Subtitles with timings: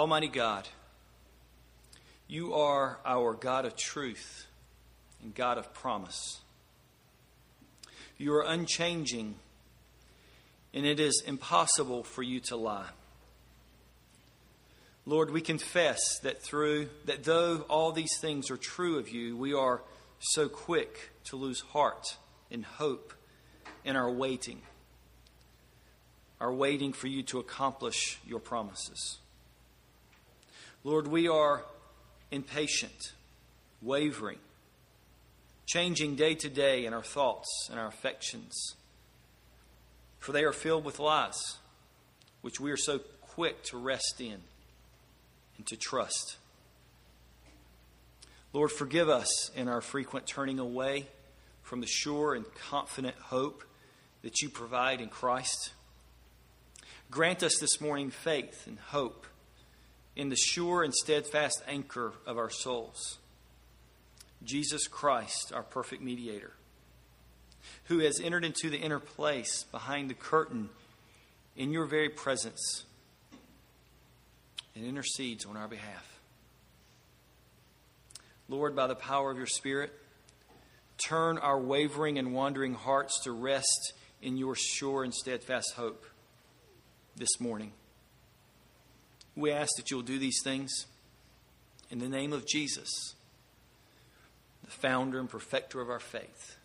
[0.00, 0.66] Almighty God,
[2.26, 4.46] you are our God of truth
[5.22, 6.40] and God of promise.
[8.16, 9.34] You are unchanging,
[10.72, 12.88] and it is impossible for you to lie.
[15.04, 19.52] Lord, we confess that through that though all these things are true of you, we
[19.52, 19.82] are
[20.18, 22.16] so quick to lose heart
[22.50, 23.12] and hope
[23.84, 24.62] in our waiting.
[26.40, 29.18] Our waiting for you to accomplish your promises.
[30.82, 31.62] Lord, we are
[32.30, 33.12] impatient,
[33.82, 34.38] wavering,
[35.66, 38.76] changing day to day in our thoughts and our affections,
[40.18, 41.58] for they are filled with lies,
[42.40, 44.38] which we are so quick to rest in
[45.58, 46.36] and to trust.
[48.54, 51.08] Lord, forgive us in our frequent turning away
[51.62, 53.62] from the sure and confident hope
[54.22, 55.72] that you provide in Christ.
[57.10, 59.26] Grant us this morning faith and hope
[60.20, 63.16] in the sure and steadfast anchor of our souls,
[64.44, 66.52] Jesus Christ, our perfect mediator,
[67.84, 70.68] who has entered into the inner place behind the curtain
[71.56, 72.84] in your very presence
[74.74, 76.20] and intercedes on our behalf.
[78.46, 79.90] Lord, by the power of your Spirit,
[81.02, 86.04] turn our wavering and wandering hearts to rest in your sure and steadfast hope
[87.16, 87.72] this morning.
[89.36, 90.86] We ask that you'll do these things
[91.90, 93.14] in the name of Jesus,
[94.64, 96.56] the founder and perfecter of our faith,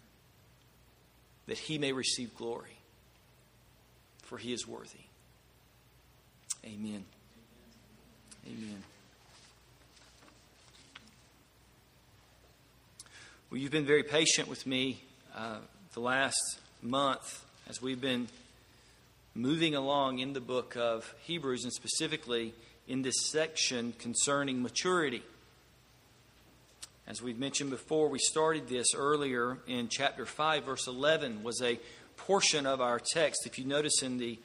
[1.47, 2.77] that he may receive glory,
[4.23, 5.05] for he is worthy.
[6.65, 7.05] Amen.
[8.47, 8.83] Amen.
[13.49, 15.01] Well, you've been very patient with me
[15.35, 15.59] uh,
[15.93, 18.27] the last month as we've been
[19.37, 22.53] moving along in the book of Hebrews and specifically
[22.87, 25.23] in this section concerning maturity.
[27.05, 31.77] As we've mentioned before, we started this earlier in chapter 5, verse 11, was a
[32.15, 33.45] portion of our text.
[33.45, 34.39] If you notice in the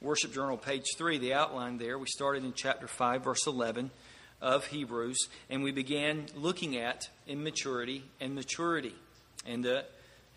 [0.00, 1.96] Worship Journal, page 3, the outline there.
[1.96, 3.92] We started in chapter 5, verse 11
[4.42, 8.96] of Hebrews, and we began looking at immaturity and maturity
[9.46, 9.84] and the,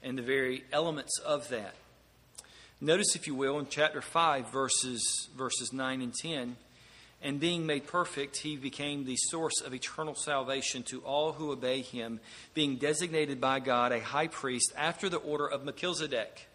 [0.04, 1.74] and the very elements of that.
[2.80, 6.56] Notice, if you will, in chapter 5, verses, verses 9 and 10,
[7.24, 11.82] and being made perfect, he became the source of eternal salvation to all who obey
[11.82, 12.20] him,
[12.54, 16.48] being designated by God a high priest after the order of Melchizedek.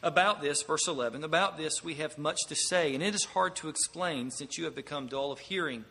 [0.00, 3.56] About this, verse 11, about this we have much to say, and it is hard
[3.56, 5.84] to explain since you have become dull of hearing.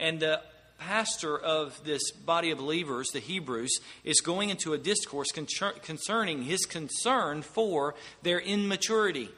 [0.00, 0.40] And the
[0.78, 6.66] pastor of this body of believers, the Hebrews, is going into a discourse concerning his
[6.66, 9.30] concern for their immaturity.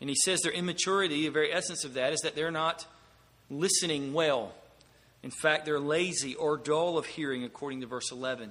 [0.00, 2.86] And he says their immaturity, the very essence of that, is that they're not
[3.50, 4.52] listening well.
[5.22, 8.50] In fact, they're lazy or dull of hearing, according to verse 11.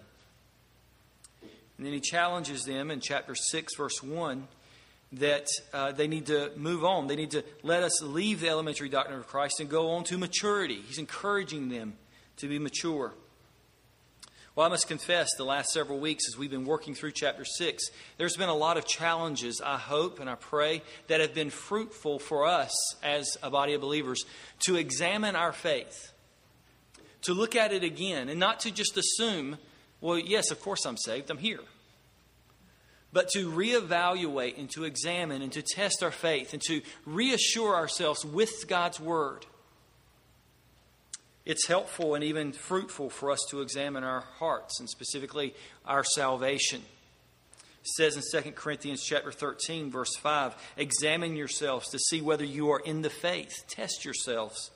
[1.77, 4.47] And then he challenges them in chapter 6, verse 1,
[5.13, 7.07] that uh, they need to move on.
[7.07, 10.17] They need to let us leave the elementary doctrine of Christ and go on to
[10.17, 10.81] maturity.
[10.87, 11.93] He's encouraging them
[12.37, 13.13] to be mature.
[14.55, 17.83] Well, I must confess, the last several weeks as we've been working through chapter 6,
[18.17, 22.19] there's been a lot of challenges, I hope and I pray, that have been fruitful
[22.19, 24.25] for us as a body of believers
[24.65, 26.11] to examine our faith,
[27.21, 29.57] to look at it again, and not to just assume
[30.01, 31.29] well, yes, of course I'm saved.
[31.29, 31.59] I'm here.
[33.11, 38.23] But to reevaluate and to examine and to test our faith and to reassure ourselves
[38.23, 39.45] with God's Word.
[41.45, 45.55] It's helpful and even fruitful for us to examine our hearts and specifically
[45.85, 46.83] our salvation.
[47.81, 52.69] It says in 2 Corinthians chapter 13 verse 5, examine yourselves to see whether you
[52.69, 53.63] are in the faith.
[53.67, 54.69] Test yourselves.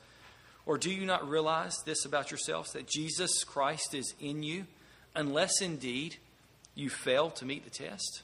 [0.65, 4.65] Or do you not realize this about yourselves that Jesus Christ is in you?
[5.15, 6.17] unless indeed
[6.75, 8.23] you fail to meet the test.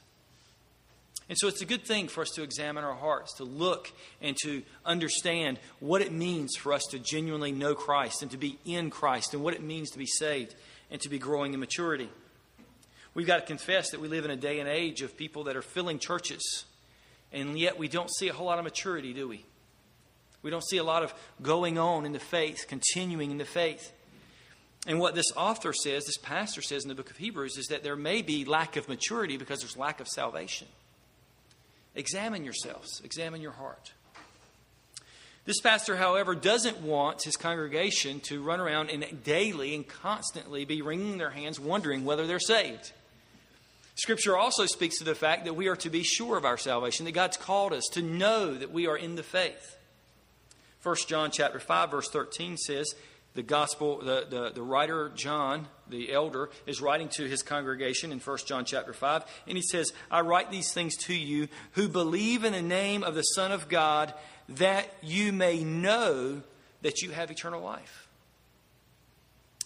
[1.29, 4.35] And so it's a good thing for us to examine our hearts, to look and
[4.44, 8.89] to understand what it means for us to genuinely know Christ and to be in
[8.89, 10.56] Christ and what it means to be saved
[10.89, 12.09] and to be growing in maturity.
[13.13, 15.56] We've got to confess that we live in a day and age of people that
[15.56, 16.65] are filling churches,
[17.31, 19.45] and yet we don't see a whole lot of maturity, do we?
[20.41, 23.91] We don't see a lot of going on in the faith, continuing in the faith.
[24.87, 27.83] And what this author says, this pastor says in the book of Hebrews, is that
[27.83, 30.67] there may be lack of maturity because there's lack of salvation.
[31.95, 33.91] Examine yourselves, examine your heart.
[35.45, 40.81] This pastor, however, doesn't want his congregation to run around and daily and constantly be
[40.81, 42.91] wringing their hands, wondering whether they're saved.
[43.95, 47.05] Scripture also speaks to the fact that we are to be sure of our salvation,
[47.05, 49.75] that God's called us to know that we are in the faith.
[50.83, 52.93] 1 John chapter 5, verse 13 says,
[53.39, 58.19] the gospel, the, the, the writer John, the elder, is writing to his congregation in
[58.19, 62.44] 1 John chapter 5, and he says, I write these things to you who believe
[62.44, 64.13] in the name of the Son of God,
[64.50, 66.41] that you may know
[66.81, 68.09] that you have eternal life.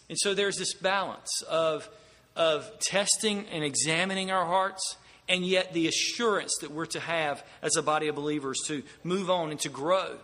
[0.08, 1.90] And so there's this balance of,
[2.36, 4.98] of testing and examining our hearts,
[5.28, 9.32] and yet the assurance that we're to have as a body of believers to move
[9.32, 10.20] on and to grow.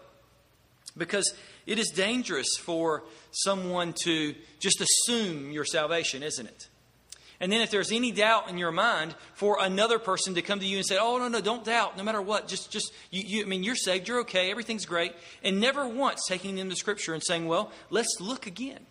[0.95, 1.33] Because
[1.69, 6.67] it is dangerous for someone to just assume your salvation, isn't it?
[7.39, 10.65] And then if there's any doubt in your mind, for another person to come to
[10.65, 12.47] you and say, "Oh no, no, don't doubt, no matter what.
[12.47, 15.13] Just, just you, you, I mean, you're saved, you're okay, everything's great,"
[15.43, 18.85] and never once taking them to Scripture and saying, "Well, let's look again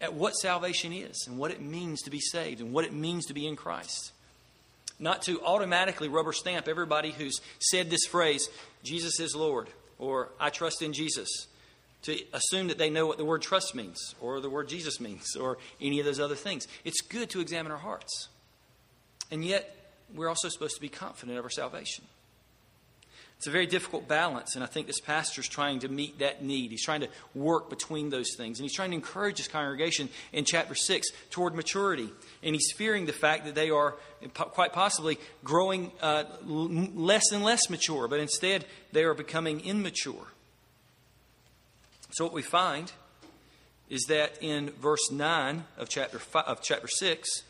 [0.00, 3.24] at what salvation is and what it means to be saved and what it means
[3.26, 4.12] to be in Christ."
[4.98, 8.48] Not to automatically rubber stamp everybody who's said this phrase,
[8.82, 11.46] "Jesus is Lord," or "I trust in Jesus."
[12.02, 15.36] To assume that they know what the word trust means or the word Jesus means
[15.36, 16.66] or any of those other things.
[16.84, 18.28] It's good to examine our hearts.
[19.30, 19.74] And yet,
[20.14, 22.04] we're also supposed to be confident of our salvation.
[23.38, 26.42] It's a very difficult balance, and I think this pastor is trying to meet that
[26.42, 26.72] need.
[26.72, 30.44] He's trying to work between those things, and he's trying to encourage his congregation in
[30.44, 32.10] chapter 6 toward maturity.
[32.42, 33.94] And he's fearing the fact that they are
[34.34, 40.26] quite possibly growing uh, less and less mature, but instead they are becoming immature.
[42.18, 42.90] So what we find
[43.88, 47.44] is that in verse 9 of chapter, five, of chapter 6,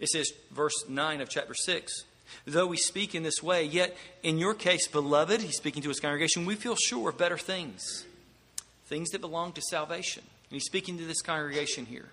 [0.00, 2.06] it says, verse 9 of chapter 6,
[2.44, 6.00] though we speak in this way, yet in your case, beloved, he's speaking to his
[6.00, 8.04] congregation, we feel sure of better things,
[8.86, 10.24] things that belong to salvation.
[10.24, 12.08] And he's speaking to this congregation here.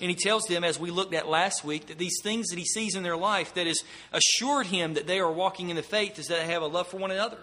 [0.00, 2.64] And he tells them, as we looked at last week, that these things that he
[2.64, 3.82] sees in their life that has
[4.14, 6.86] assured him that they are walking in the faith is that they have a love
[6.86, 7.36] for one another.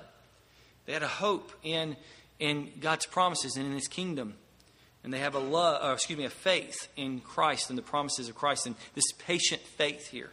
[0.88, 1.95] They had a hope in
[2.41, 4.33] in God's promises and in His kingdom.
[5.03, 7.83] And they have a love, or uh, excuse me, a faith in Christ and the
[7.83, 10.31] promises of Christ and this patient faith here.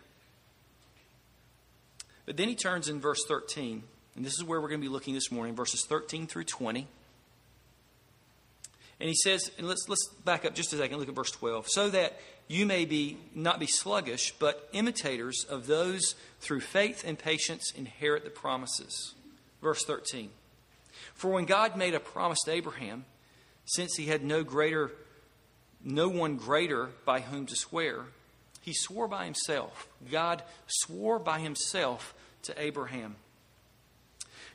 [2.26, 3.82] But then he turns in verse 13,
[4.16, 6.86] and this is where we're going to be looking this morning, verses 13 through 20.
[9.00, 11.68] And he says, and let's let's back up just a second, look at verse 12.
[11.68, 12.18] So that
[12.48, 18.24] you may be not be sluggish, but imitators of those through faith and patience inherit
[18.24, 19.14] the promises.
[19.62, 20.30] Verse 13.
[21.18, 23.04] For when God made a promise to Abraham,
[23.64, 24.92] since he had no greater
[25.82, 28.04] no one greater by whom to swear,
[28.60, 29.88] he swore by himself.
[30.10, 33.16] God swore by himself to Abraham.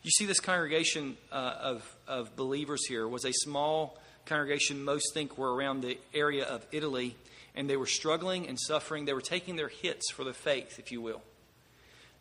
[0.04, 5.38] You see, this congregation uh, of, of believers here was a small congregation, most think
[5.38, 7.15] were around the area of Italy,
[7.56, 9.06] and they were struggling and suffering.
[9.06, 11.21] They were taking their hits for the faith, if you will.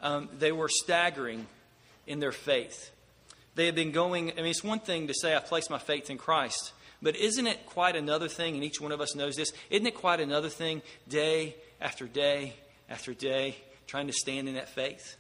[0.01, 1.47] Um, they were staggering
[2.07, 2.91] in their faith.
[3.55, 6.09] They had been going, I mean, it's one thing to say, I've placed my faith
[6.11, 6.73] in Christ,
[7.03, 9.95] but isn't it quite another thing, and each one of us knows this, isn't it
[9.95, 12.55] quite another thing day after day
[12.89, 13.57] after day
[13.87, 15.17] trying to stand in that faith?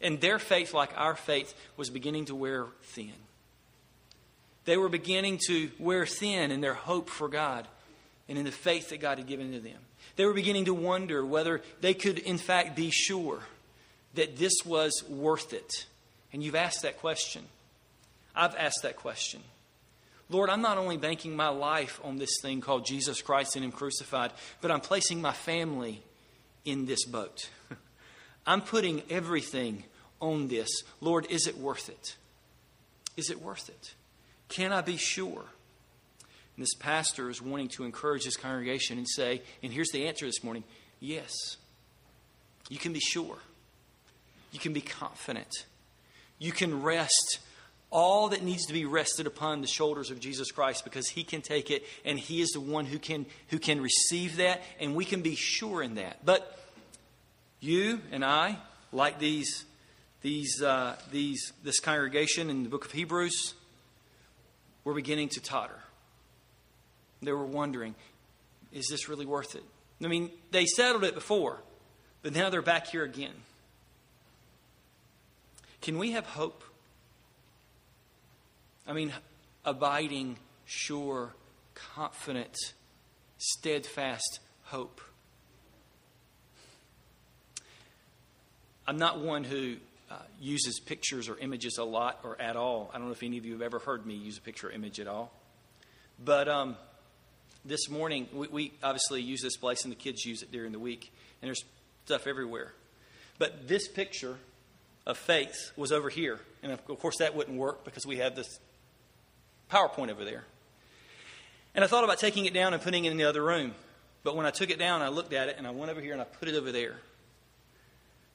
[0.00, 3.12] And their faith, like our faith, was beginning to wear thin.
[4.64, 7.66] They were beginning to wear thin in their hope for God
[8.28, 9.78] and in the faith that God had given to them.
[10.16, 13.40] They were beginning to wonder whether they could, in fact, be sure
[14.14, 15.86] that this was worth it
[16.34, 17.44] and you've asked that question.
[18.34, 19.40] I've asked that question.
[20.28, 23.70] Lord, I'm not only banking my life on this thing called Jesus Christ and Him
[23.70, 26.02] crucified, but I'm placing my family
[26.64, 27.48] in this boat.
[28.48, 29.84] I'm putting everything
[30.18, 30.68] on this.
[31.00, 32.16] Lord, is it worth it?
[33.16, 33.94] Is it worth it?
[34.48, 35.44] Can I be sure?
[36.56, 40.26] And this pastor is wanting to encourage his congregation and say, and here's the answer
[40.26, 40.64] this morning
[40.98, 41.32] yes.
[42.68, 43.36] You can be sure.
[44.50, 45.66] You can be confident
[46.38, 47.38] you can rest
[47.90, 51.42] all that needs to be rested upon the shoulders of Jesus Christ because he can
[51.42, 55.04] take it and he is the one who can who can receive that and we
[55.04, 56.24] can be sure in that.
[56.24, 56.58] But
[57.60, 58.58] you and I,
[58.92, 59.64] like these
[60.22, 63.54] these uh, these this congregation in the book of Hebrews,
[64.82, 65.78] were beginning to totter.
[67.22, 67.94] They were wondering,
[68.72, 69.64] is this really worth it?
[70.02, 71.58] I mean, they settled it before,
[72.22, 73.34] but now they're back here again.
[75.84, 76.64] Can we have hope?
[78.88, 79.12] I mean,
[79.66, 81.34] abiding, sure,
[81.74, 82.56] confident,
[83.36, 85.02] steadfast hope.
[88.86, 89.76] I'm not one who
[90.10, 92.90] uh, uses pictures or images a lot or at all.
[92.94, 94.72] I don't know if any of you have ever heard me use a picture or
[94.72, 95.34] image at all.
[96.18, 96.76] But um,
[97.62, 100.78] this morning, we, we, obviously use this place and the kids use it during the
[100.78, 101.12] week,
[101.42, 101.62] and there's
[102.06, 102.72] stuff everywhere.
[103.38, 104.38] But this picture
[105.06, 106.40] of faith was over here.
[106.62, 108.58] And of course, that wouldn't work because we have this
[109.70, 110.44] PowerPoint over there.
[111.74, 113.74] And I thought about taking it down and putting it in the other room.
[114.22, 116.12] But when I took it down, I looked at it and I went over here
[116.12, 116.96] and I put it over there.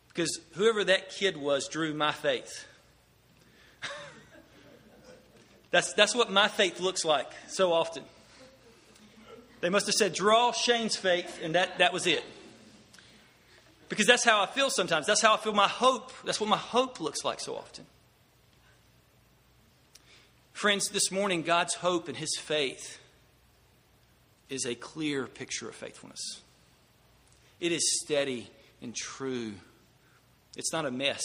[0.09, 2.65] Because whoever that kid was drew my faith.
[5.71, 8.03] that's, that's what my faith looks like so often.
[9.61, 12.23] They must have said, draw Shane's faith, and that, that was it.
[13.89, 15.08] Because that's how I feel sometimes.
[15.08, 16.12] That's how I feel my hope.
[16.24, 17.86] That's what my hope looks like so often.
[20.53, 23.00] Friends, this morning, God's hope and His faith
[24.48, 26.41] is a clear picture of faithfulness.
[27.60, 28.50] It is steady
[28.81, 29.53] and true.
[30.55, 31.24] It's not a mess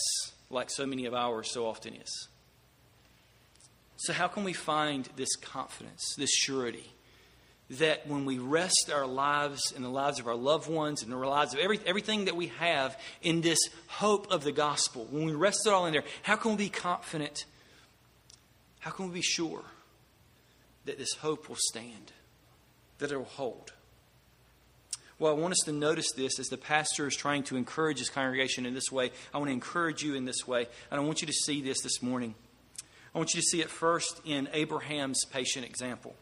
[0.51, 2.29] like so many of ours so often is.
[3.97, 6.94] So, how can we find this confidence, this surety?
[7.71, 11.17] That when we rest our lives and the lives of our loved ones and the
[11.17, 15.33] lives of every, everything that we have in this hope of the gospel, when we
[15.33, 17.47] rest it all in there, how can we be confident?
[18.81, 19.63] How can we be sure
[20.85, 22.13] that this hope will stand,
[22.99, 23.73] that it will hold?
[25.19, 28.11] Well, I want us to notice this as the pastor is trying to encourage his
[28.11, 29.11] congregation in this way.
[29.33, 31.81] I want to encourage you in this way, and I want you to see this
[31.81, 32.35] this morning.
[33.15, 36.15] I want you to see it first in Abraham's patient example.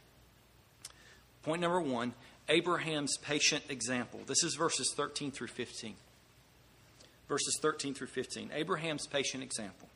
[1.42, 2.14] Point number one
[2.48, 4.20] Abraham's patient example.
[4.26, 5.94] This is verses 13 through 15.
[7.28, 8.50] Verses 13 through 15.
[8.52, 9.88] Abraham's patient example.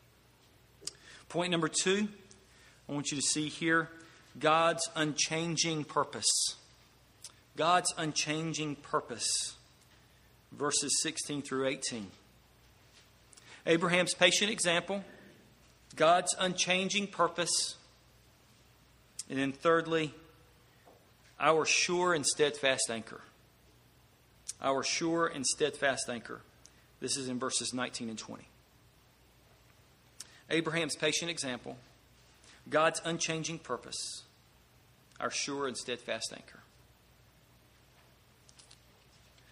[1.28, 2.08] Point number two,
[2.88, 3.88] I want you to see here
[4.38, 6.56] God's unchanging purpose.
[7.56, 9.56] God's unchanging purpose.
[10.52, 12.10] Verses 16 through 18.
[13.66, 15.04] Abraham's patient example,
[15.96, 17.76] God's unchanging purpose.
[19.28, 20.14] And then, thirdly,
[21.38, 23.20] our sure and steadfast anchor.
[24.60, 26.40] Our sure and steadfast anchor.
[27.00, 28.48] This is in verses 19 and 20.
[30.48, 31.76] Abraham's patient example,
[32.70, 34.22] God's unchanging purpose,
[35.20, 36.60] our sure and steadfast anchor.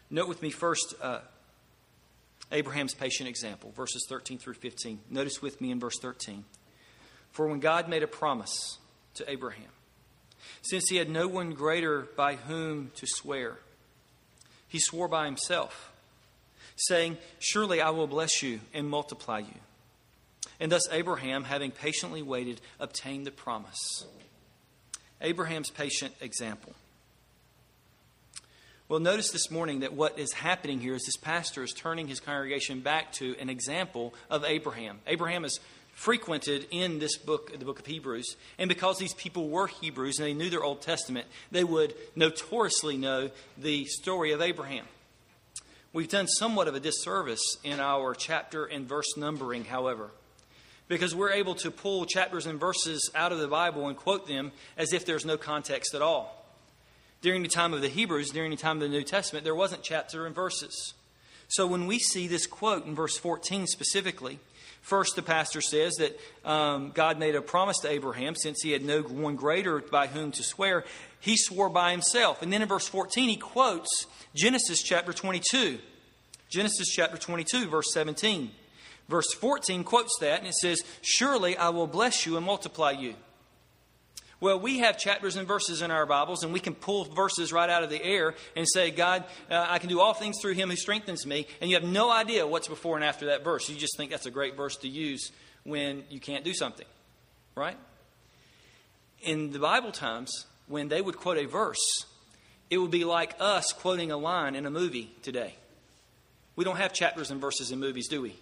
[0.09, 1.21] Note with me first uh,
[2.53, 5.01] Abraham's patient example, verses 13 through 15.
[5.11, 6.45] Notice with me in verse 13.
[7.33, 8.79] For when God made a promise
[9.15, 9.71] to Abraham,
[10.63, 13.59] since he had no one greater by whom to swear.
[14.69, 15.93] He swore by himself,
[16.77, 19.61] saying, Surely I will bless you and multiply you.
[20.61, 24.05] And thus Abraham, having patiently waited, obtained the promise.
[25.21, 26.75] Abraham's patient example.
[28.87, 32.21] Well, notice this morning that what is happening here is this pastor is turning his
[32.21, 34.99] congregation back to an example of Abraham.
[35.07, 35.59] Abraham is
[35.95, 38.37] frequented in this book, the book of Hebrews.
[38.59, 42.97] And because these people were Hebrews and they knew their Old Testament, they would notoriously
[42.97, 44.87] know the story of Abraham.
[45.93, 50.11] We've done somewhat of a disservice in our chapter and verse numbering, however,
[50.89, 54.51] because we're able to pull chapters and verses out of the Bible and quote them
[54.77, 56.45] as if there's no context at all.
[57.23, 59.85] During the time of the Hebrews, during the time of the New Testament, there wasn't
[59.85, 60.95] chapter and verses.
[61.49, 64.41] So when we see this quote in verse 14 specifically,
[64.85, 68.85] First, the pastor says that um, God made a promise to Abraham since he had
[68.85, 70.85] no one greater by whom to swear.
[71.21, 72.43] He swore by himself.
[72.43, 75.79] And then in verse 14, he quotes Genesis chapter 22.
[76.51, 78.51] Genesis chapter 22, verse 17.
[79.09, 83.15] Verse 14 quotes that, and it says, Surely I will bless you and multiply you.
[84.41, 87.71] Well, we have chapters and verses in our Bibles, and we can pull verses right
[87.71, 90.71] out of the air and say, God, uh, I can do all things through him
[90.71, 91.47] who strengthens me.
[91.61, 93.69] And you have no idea what's before and after that verse.
[93.69, 95.31] You just think that's a great verse to use
[95.63, 96.87] when you can't do something,
[97.55, 97.77] right?
[99.23, 102.05] In the Bible times, when they would quote a verse,
[102.71, 105.55] it would be like us quoting a line in a movie today.
[106.57, 108.37] We don't have chapters and verses in movies, do we?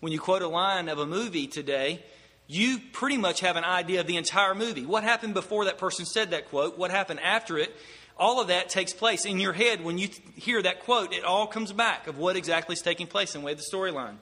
[0.00, 2.02] When you quote a line of a movie today,
[2.50, 4.84] you pretty much have an idea of the entire movie.
[4.84, 6.76] What happened before that person said that quote?
[6.76, 7.72] What happened after it?
[8.18, 11.14] All of that takes place in your head when you hear that quote.
[11.14, 14.16] It all comes back of what exactly is taking place and way the storyline.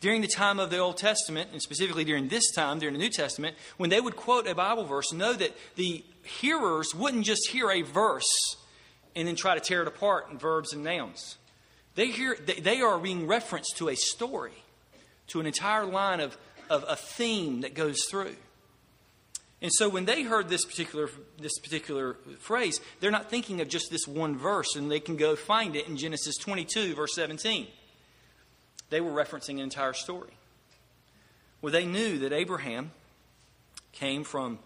[0.00, 3.10] During the time of the Old Testament, and specifically during this time, during the New
[3.10, 7.68] Testament, when they would quote a Bible verse, know that the hearers wouldn't just hear
[7.68, 8.56] a verse
[9.16, 11.36] and then try to tear it apart in verbs and nouns.
[11.96, 14.62] They, hear, they are being referenced to a story,
[15.28, 16.38] to an entire line of
[16.70, 18.36] of a theme that goes through.
[19.62, 21.08] And so when they heard this particular,
[21.40, 25.36] this particular phrase, they're not thinking of just this one verse and they can go
[25.36, 27.66] find it in Genesis 22, verse 17.
[28.90, 30.32] They were referencing an entire story.
[31.62, 32.90] Well, they knew that Abraham
[33.92, 34.58] came from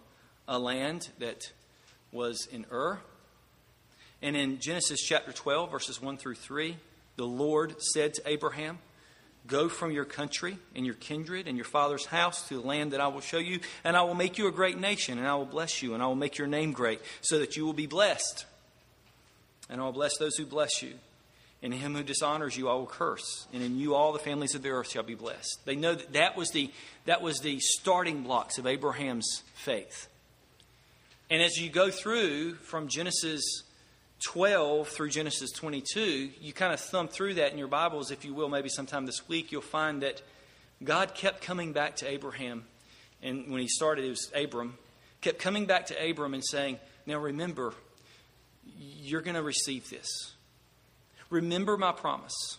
[0.49, 1.52] a land that
[2.11, 2.99] was in Ur.
[4.21, 6.76] And in Genesis chapter 12, verses 1 through 3,
[7.17, 8.78] the Lord said to Abraham,
[9.49, 13.00] Go from your country and your kindred and your father's house to the land that
[13.00, 15.47] I will show you, and I will make you a great nation, and I will
[15.47, 18.45] bless you, and I will make your name great, so that you will be blessed.
[19.69, 20.95] And I will bless those who bless you.
[21.62, 23.49] And him who dishonors you, I will curse.
[23.52, 25.59] And in you, all the families of the earth shall be blessed.
[25.64, 26.71] They know that that was the,
[27.07, 30.09] that was the starting blocks of Abraham's faith.
[31.31, 33.43] And as you go through from Genesis
[34.21, 38.35] 12 through Genesis 22, you kind of thumb through that in your Bibles, if you
[38.35, 40.23] will, maybe sometime this week, you'll find that
[40.83, 42.65] God kept coming back to Abraham.
[43.23, 44.77] And when he started, it was Abram,
[45.21, 47.75] kept coming back to Abram and saying, Now remember,
[48.79, 50.35] you're going to receive this.
[51.31, 52.59] Remember my promise.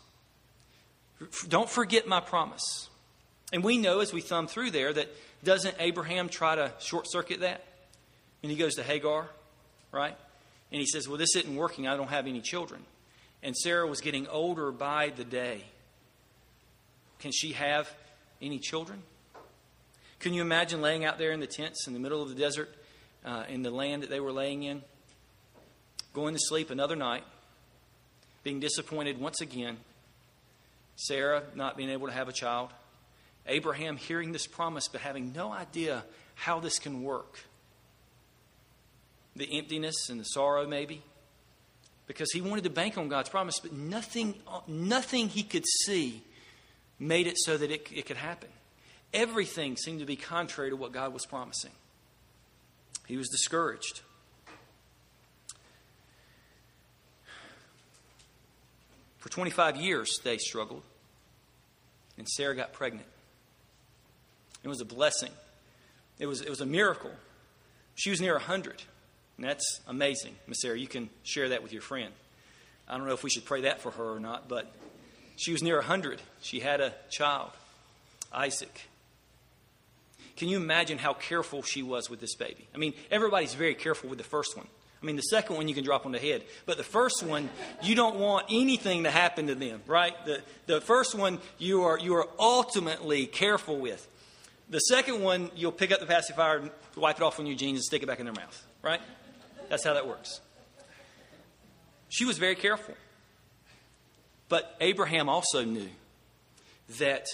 [1.48, 2.90] Don't forget my promise.
[3.52, 5.10] And we know as we thumb through there that
[5.44, 7.64] doesn't Abraham try to short circuit that?
[8.44, 9.28] And he goes to Hagar,
[9.92, 10.16] right?
[10.72, 11.88] And he says, Well, this isn't working.
[11.88, 12.82] I don't have any children.
[13.42, 15.64] And Sarah was getting older by the day.
[17.20, 17.92] Can she have
[18.42, 19.02] any children?
[20.20, 22.70] Can you imagine laying out there in the tents in the middle of the desert,
[23.26, 24.82] uh, in the land that they were laying in,
[26.14, 27.24] going to sleep another night,
[28.44, 29.78] being disappointed once again,
[30.96, 32.70] Sarah not being able to have a child,
[33.48, 36.04] Abraham hearing this promise but having no idea
[36.36, 37.40] how this can work?
[39.40, 41.02] The emptiness and the sorrow, maybe,
[42.08, 44.36] because he wanted to bank on God's promise, but nothing,
[44.68, 46.22] nothing he could see
[47.00, 48.50] made it so that it, it could happen.
[49.14, 51.72] Everything seemed to be contrary to what God was promising.
[53.08, 54.02] He was discouraged.
[59.18, 60.84] For 25 years, they struggled,
[62.18, 63.08] and Sarah got pregnant.
[64.64, 65.32] It was a blessing.
[66.20, 67.12] It was, it was a miracle.
[67.96, 68.84] She was near 100.
[69.40, 70.36] And that's amazing.
[70.48, 72.12] Miss Sarah, you can share that with your friend.
[72.90, 74.70] I don't know if we should pray that for her or not, but
[75.38, 76.22] she was near 100.
[76.42, 77.52] She had a child,
[78.34, 78.82] Isaac.
[80.36, 82.68] Can you imagine how careful she was with this baby?
[82.76, 84.68] I mean, everybody's very careful with the first one.
[85.02, 87.50] I mean, the second one you can drop on the head, but the first one,
[87.82, 90.14] you don't want anything to happen to them, right?
[90.26, 94.06] The, the first one you are, you are ultimately careful with.
[94.70, 97.78] The second one, you'll pick up the pacifier, and wipe it off on your jeans,
[97.78, 99.00] and stick it back in their mouth, right?
[99.70, 100.42] That's how that works.
[102.10, 102.96] She was very careful.
[104.50, 105.90] But Abraham also knew
[106.98, 107.28] that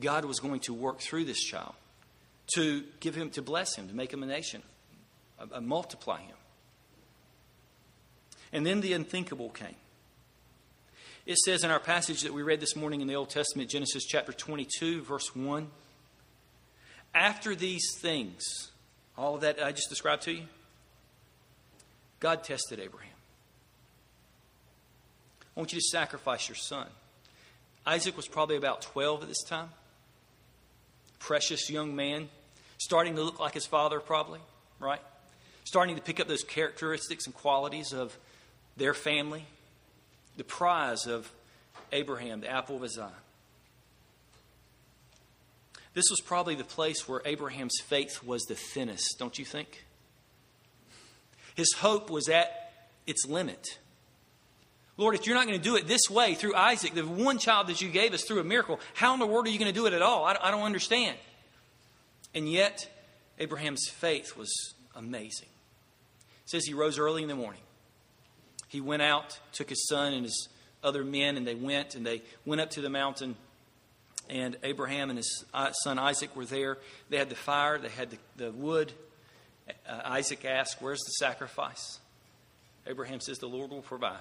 [0.00, 1.74] God was going to work through this child
[2.54, 4.62] to give him, to bless him, to make him a nation,
[5.38, 6.36] uh, multiply him.
[8.52, 9.74] And then the unthinkable came.
[11.26, 14.04] It says in our passage that we read this morning in the Old Testament, Genesis
[14.04, 15.68] chapter 22, verse 1.
[17.14, 18.70] After these things,
[19.18, 20.44] all of that I just described to you,
[22.20, 23.10] God tested Abraham.
[25.56, 26.86] I want you to sacrifice your son.
[27.86, 29.70] Isaac was probably about 12 at this time.
[31.18, 32.28] Precious young man,
[32.78, 34.40] starting to look like his father, probably,
[34.80, 35.00] right?
[35.64, 38.16] Starting to pick up those characteristics and qualities of
[38.76, 39.46] their family.
[40.36, 41.30] The prize of
[41.92, 43.10] Abraham, the apple of his eye.
[45.94, 49.85] This was probably the place where Abraham's faith was the thinnest, don't you think?
[51.56, 52.72] His hope was at
[53.06, 53.78] its limit.
[54.98, 57.66] Lord, if you're not going to do it this way through Isaac, the one child
[57.66, 59.78] that you gave us through a miracle, how in the world are you going to
[59.78, 60.24] do it at all?
[60.24, 61.16] I, don't understand.
[62.34, 62.88] And yet,
[63.38, 65.48] Abraham's faith was amazing.
[66.44, 67.60] It says he rose early in the morning.
[68.68, 70.48] He went out, took his son and his
[70.82, 73.36] other men, and they went and they went up to the mountain.
[74.28, 76.78] And Abraham and his uh, son Isaac were there.
[77.10, 78.92] They had the fire, they had the, the wood,
[79.68, 81.98] uh, Isaac asks, Where's the sacrifice?
[82.86, 84.20] Abraham says, The Lord will provide.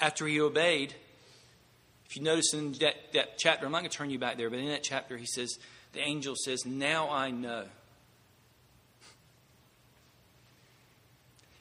[0.00, 0.94] After he obeyed,
[2.06, 4.50] if you notice in that, that chapter, I'm not going to turn you back there,
[4.50, 5.56] but in that chapter, he says,
[5.92, 7.64] The angel says, Now I know.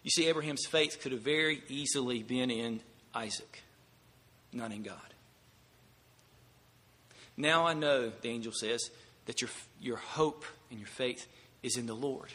[0.04, 2.82] You see, Abraham's faith could have very easily been in
[3.14, 3.62] Isaac,
[4.52, 5.11] not in God.
[7.38, 8.90] Now I know, the angel says,
[9.26, 11.28] that your, your hope and your faith
[11.64, 12.30] is in the Lord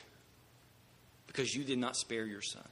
[1.27, 2.67] because you did not spare your son.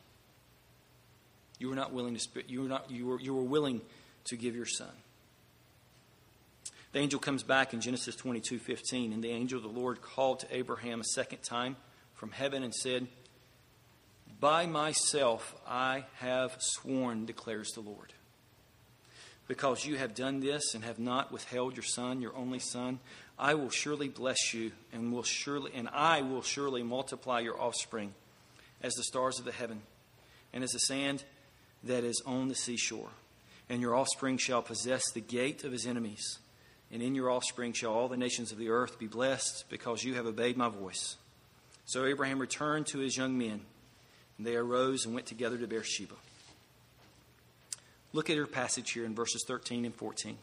[1.58, 3.80] You were not willing to spare, you were not you were you were willing
[4.24, 4.90] to give your son.
[6.92, 10.40] The angel comes back in Genesis 22 15, and the angel of the Lord called
[10.40, 11.76] to Abraham a second time
[12.14, 13.06] from heaven and said,
[14.40, 18.12] By myself I have sworn, declares the Lord
[19.46, 22.98] because you have done this and have not withheld your son, your only son,
[23.38, 28.14] I will surely bless you and will surely and I will surely multiply your offspring
[28.82, 29.82] as the stars of the heaven
[30.52, 31.24] and as the sand
[31.82, 33.10] that is on the seashore.
[33.68, 36.38] And your offspring shall possess the gate of his enemies.
[36.92, 40.14] And in your offspring shall all the nations of the earth be blessed, because you
[40.14, 41.16] have obeyed my voice.
[41.86, 43.62] So Abraham returned to his young men,
[44.38, 46.14] and they arose and went together to Beersheba.
[48.14, 50.38] Look at your passage here in verses 13 and 14.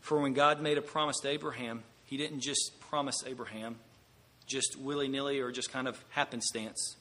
[0.00, 3.76] For when God made a promise to Abraham, he didn't just promise Abraham
[4.46, 6.96] just willy nilly or just kind of happenstance.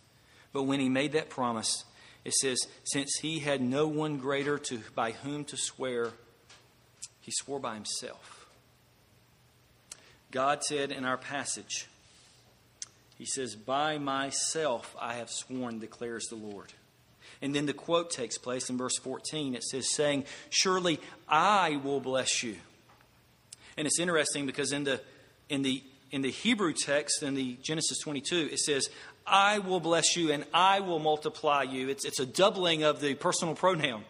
[0.52, 1.86] But when he made that promise,
[2.25, 6.10] it says, Since he had no one greater to, by whom to swear,
[7.21, 8.45] he swore by himself.
[10.32, 11.88] God said in our passage,
[13.17, 16.73] He says, By myself I have sworn, declares the Lord.
[17.41, 19.56] And then the quote takes place in verse 14.
[19.56, 22.56] It says, saying, Surely I will bless you.
[23.78, 24.99] And it's interesting because in the
[25.47, 28.89] in the in the Hebrew text in the Genesis 22, it says,
[29.25, 31.89] I will bless you and I will multiply you.
[31.89, 34.04] It's, it's a doubling of the personal pronoun.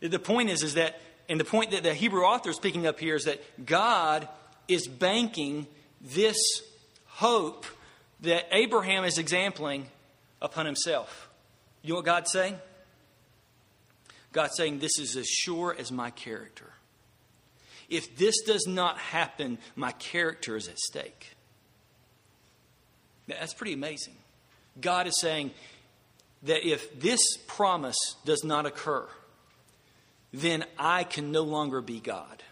[0.00, 2.98] The point is, is that, and the point that the Hebrew author is picking up
[2.98, 4.28] here is that God
[4.66, 5.66] is banking
[6.00, 6.62] this
[7.06, 7.66] hope
[8.22, 9.86] that Abraham is exempling
[10.42, 11.29] upon himself.
[11.82, 12.58] You know what God's saying?
[14.32, 16.70] God's saying, This is as sure as my character.
[17.88, 21.36] If this does not happen, my character is at stake.
[23.26, 24.14] That's pretty amazing.
[24.80, 25.50] God is saying
[26.44, 29.06] that if this promise does not occur,
[30.32, 32.42] then I can no longer be God.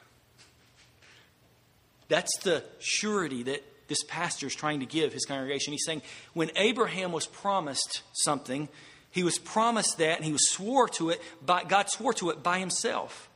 [2.08, 5.72] That's the surety that this pastor is trying to give his congregation.
[5.72, 8.68] He's saying when Abraham was promised something,
[9.18, 12.40] he was promised that and he was swore to it by God swore to it
[12.40, 13.28] by himself.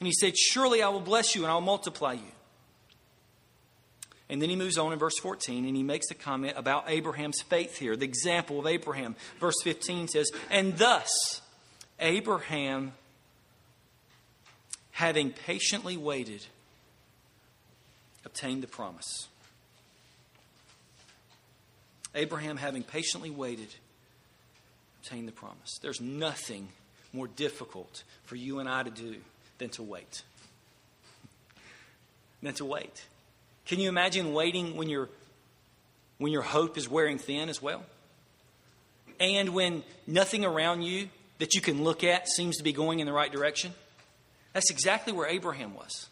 [0.00, 2.32] And he said, Surely I will bless you and I'll multiply you.
[4.28, 7.40] And then he moves on in verse 14 and he makes a comment about Abraham's
[7.40, 9.14] faith here, the example of Abraham.
[9.38, 11.40] Verse 15 says, And thus
[12.00, 12.94] Abraham,
[14.90, 16.44] having patiently waited,
[18.24, 19.28] obtained the promise.
[22.16, 23.68] Abraham, having patiently waited,
[25.00, 25.78] obtained the promise.
[25.80, 26.68] There's nothing
[27.12, 29.16] more difficult for you and I to do
[29.58, 30.22] than to wait.
[32.42, 33.04] Than to wait.
[33.66, 35.08] Can you imagine waiting when your
[36.18, 37.84] when your hope is wearing thin as well?
[39.20, 41.08] And when nothing around you
[41.38, 43.74] that you can look at seems to be going in the right direction?
[44.52, 46.08] That's exactly where Abraham was.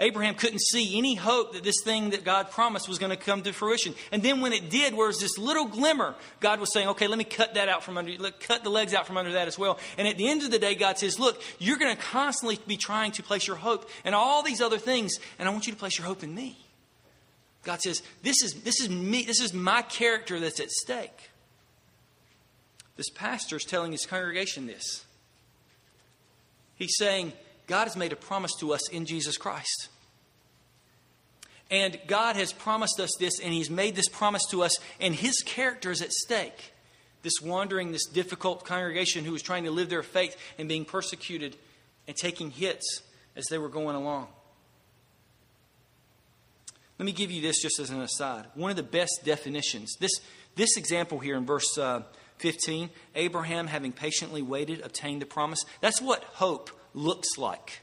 [0.00, 3.42] Abraham couldn't see any hope that this thing that God promised was going to come
[3.42, 3.94] to fruition.
[4.10, 7.18] And then when it did, where was this little glimmer, God was saying, okay, let
[7.18, 8.18] me cut that out from under, you.
[8.40, 9.78] cut the legs out from under that as well.
[9.98, 12.78] And at the end of the day, God says, look, you're going to constantly be
[12.78, 15.78] trying to place your hope in all these other things, and I want you to
[15.78, 16.56] place your hope in me.
[17.62, 21.30] God says, this is, this is me, this is my character that's at stake.
[22.96, 25.04] This pastor is telling his congregation this.
[26.76, 27.34] He's saying,
[27.70, 29.90] God has made a promise to us in Jesus Christ.
[31.70, 35.40] And God has promised us this, and He's made this promise to us, and His
[35.46, 36.72] character is at stake.
[37.22, 41.56] This wandering, this difficult congregation who was trying to live their faith and being persecuted
[42.08, 43.02] and taking hits
[43.36, 44.26] as they were going along.
[46.98, 48.46] Let me give you this just as an aside.
[48.54, 50.10] One of the best definitions, this,
[50.56, 52.02] this example here in verse uh,
[52.38, 55.64] 15, Abraham, having patiently waited, obtained the promise.
[55.80, 57.80] That's what hope looks like.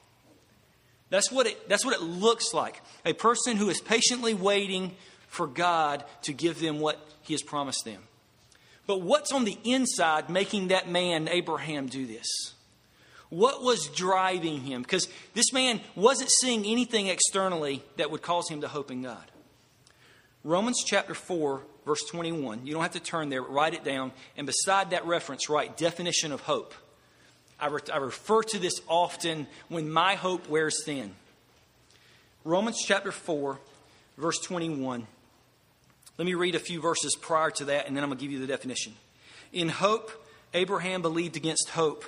[1.10, 2.82] That's what it, that's what it looks like.
[3.06, 4.96] A person who is patiently waiting
[5.28, 8.02] for God to give them what he has promised them.
[8.86, 12.28] But what's on the inside making that man, Abraham, do this?
[13.30, 14.82] What was driving him?
[14.82, 19.32] Because this man wasn't seeing anything externally that would cause him to hope in God.
[20.46, 22.66] Romans chapter 4, verse 21.
[22.66, 24.14] You don't have to turn there, but write it down.
[24.38, 26.74] And beside that reference, write definition of hope.
[27.60, 31.14] I, re- I refer to this often when my hope wears thin.
[32.44, 33.60] Romans chapter 4,
[34.18, 35.08] verse 21.
[36.18, 38.32] Let me read a few verses prior to that, and then I'm going to give
[38.32, 38.94] you the definition.
[39.54, 40.12] In hope,
[40.54, 42.06] Abraham believed against hope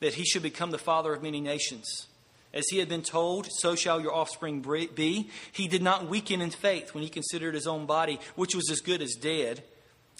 [0.00, 2.06] that he should become the father of many nations.
[2.52, 4.60] As he had been told, so shall your offspring
[4.94, 5.30] be.
[5.52, 8.80] He did not weaken in faith when he considered his own body, which was as
[8.80, 9.62] good as dead,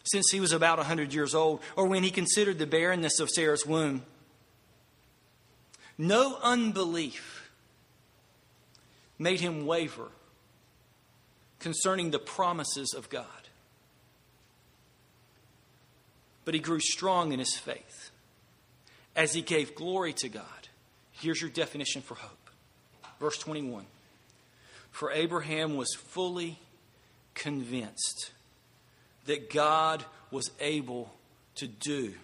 [0.05, 3.31] since he was about a 100 years old, or when he considered the barrenness of
[3.31, 4.05] Sarah's womb.
[6.01, 7.51] No unbelief
[9.19, 10.09] made him waver
[11.59, 13.27] concerning the promises of God.
[16.47, 18.13] But he grew strong in his faith
[19.15, 20.69] as he gave glory to God.
[21.13, 22.49] Here's your definition for hope.
[23.21, 23.85] Verse 21
[24.93, 26.59] For Abraham was fully
[27.35, 28.31] convinced
[29.27, 31.13] that God was able
[31.57, 32.15] to do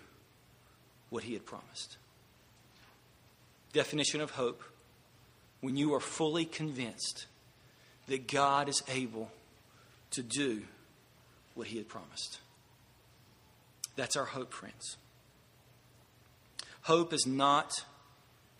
[1.10, 1.98] what he had promised.
[3.76, 4.62] Definition of hope
[5.60, 7.26] when you are fully convinced
[8.08, 9.30] that God is able
[10.12, 10.62] to do
[11.54, 12.38] what He had promised.
[13.94, 14.96] That's our hope, friends.
[16.82, 17.84] Hope is not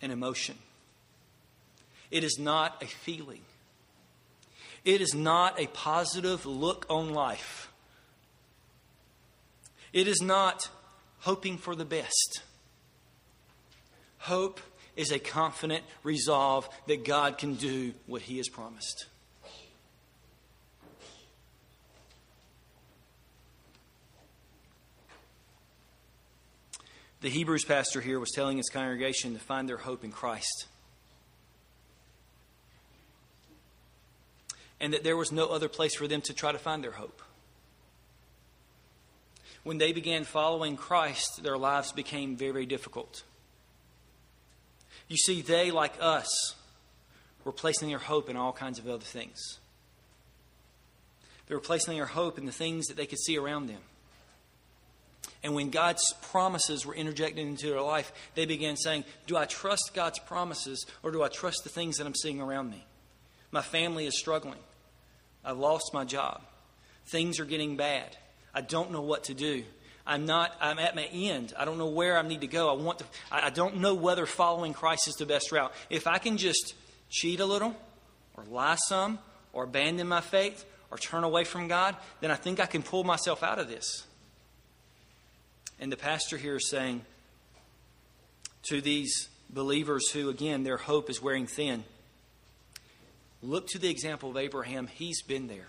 [0.01, 0.55] an emotion,
[2.11, 3.41] it is not a feeling,
[4.85, 7.71] it is not a positive look on life,
[9.93, 10.69] it is not
[11.21, 12.43] hoping for the best.
[14.19, 14.59] Hope
[14.97, 19.05] is a confident resolve that God can do what He has promised.
[27.21, 30.67] The Hebrews pastor here was telling his congregation to find their hope in Christ.
[34.79, 37.23] And that there was no other place for them to try to find their hope.
[39.63, 43.23] When they began following Christ, their lives became very, difficult.
[45.07, 46.55] You see, they, like us,
[47.43, 49.59] were placing their hope in all kinds of other things.
[51.47, 53.81] They were placing their hope in the things that they could see around them.
[55.43, 59.91] And when God's promises were interjected into their life, they began saying, Do I trust
[59.93, 62.85] God's promises or do I trust the things that I'm seeing around me?
[63.51, 64.59] My family is struggling.
[65.45, 66.41] I've lost my job.
[67.05, 68.17] Things are getting bad.
[68.53, 69.63] I don't know what to do.
[70.07, 71.53] I'm not, I'm at my end.
[71.59, 72.69] I don't know where I need to go.
[72.69, 75.73] I want to, I don't know whether following Christ is the best route.
[75.89, 76.73] If I can just
[77.09, 77.75] cheat a little,
[78.35, 79.19] or lie some,
[79.51, 83.03] or abandon my faith, or turn away from God, then I think I can pull
[83.03, 84.05] myself out of this.
[85.79, 87.01] And the pastor here is saying
[88.69, 91.83] to these believers who, again, their hope is wearing thin,
[93.43, 94.87] look to the example of Abraham.
[94.87, 95.67] He's been there.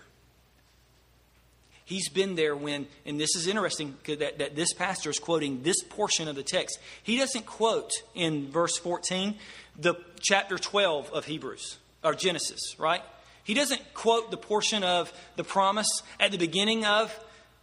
[1.89, 5.81] He's been there when, and this is interesting that, that this pastor is quoting this
[5.81, 6.77] portion of the text.
[7.01, 9.33] He doesn't quote in verse 14
[9.75, 13.01] the chapter 12 of Hebrews or Genesis, right?
[13.43, 17.11] He doesn't quote the portion of the promise at the beginning of,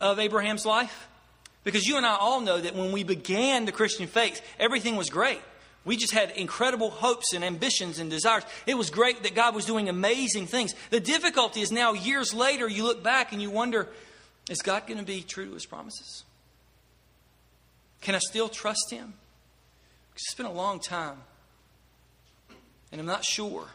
[0.01, 1.07] of Abraham's life.
[1.63, 5.09] Because you and I all know that when we began the Christian faith, everything was
[5.09, 5.41] great.
[5.85, 8.43] We just had incredible hopes and ambitions and desires.
[8.67, 10.75] It was great that God was doing amazing things.
[10.91, 13.89] The difficulty is now, years later, you look back and you wonder,
[14.49, 16.25] is God going to be true to his promises?
[18.01, 19.15] Can I still trust him?
[20.15, 21.19] It's been a long time.
[22.93, 23.67] And I'm not sure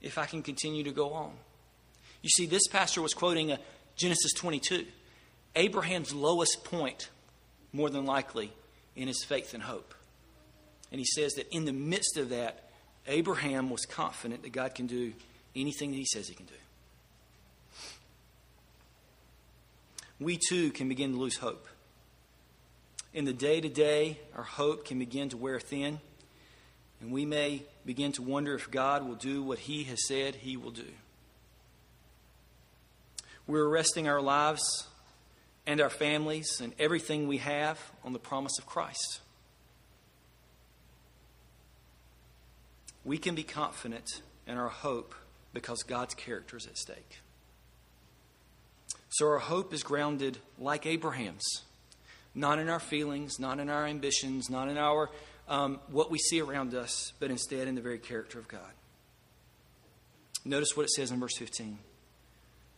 [0.00, 1.32] if I can continue to go on.
[2.22, 3.56] You see, this pastor was quoting uh,
[3.96, 4.86] Genesis 22,
[5.56, 7.10] Abraham's lowest point,
[7.72, 8.52] more than likely,
[8.96, 9.94] in his faith and hope.
[10.90, 12.70] And he says that in the midst of that,
[13.06, 15.12] Abraham was confident that God can do
[15.54, 16.54] anything that he says he can do.
[20.20, 21.66] We too can begin to lose hope.
[23.12, 26.00] In the day to day, our hope can begin to wear thin,
[27.00, 30.56] and we may begin to wonder if God will do what He has said He
[30.56, 30.86] will do.
[33.46, 34.86] We're resting our lives
[35.66, 39.20] and our families and everything we have on the promise of Christ.
[43.04, 45.14] We can be confident in our hope
[45.52, 47.20] because God's character is at stake.
[49.10, 51.62] So our hope is grounded like Abraham's,
[52.34, 55.10] not in our feelings, not in our ambitions, not in our
[55.48, 58.70] um, what we see around us, but instead in the very character of God.
[60.44, 61.78] Notice what it says in verse 15.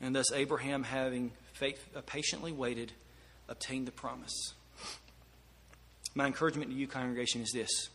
[0.01, 2.93] And thus Abraham, having faith, uh, patiently waited,
[3.49, 4.55] obtained the promise.
[6.15, 7.91] My encouragement to you, congregation, is this.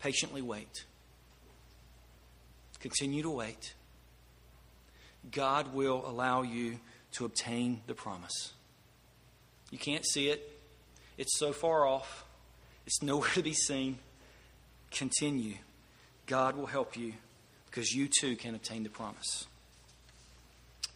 [0.00, 0.84] Patiently wait.
[2.82, 3.74] Continue to wait.
[5.30, 6.80] God will allow you
[7.12, 8.52] to obtain the promise.
[9.70, 10.50] You can't see it,
[11.16, 12.24] it's so far off,
[12.84, 13.98] it's nowhere to be seen.
[14.90, 15.54] Continue.
[16.26, 17.14] God will help you
[17.66, 19.46] because you too can obtain the promise.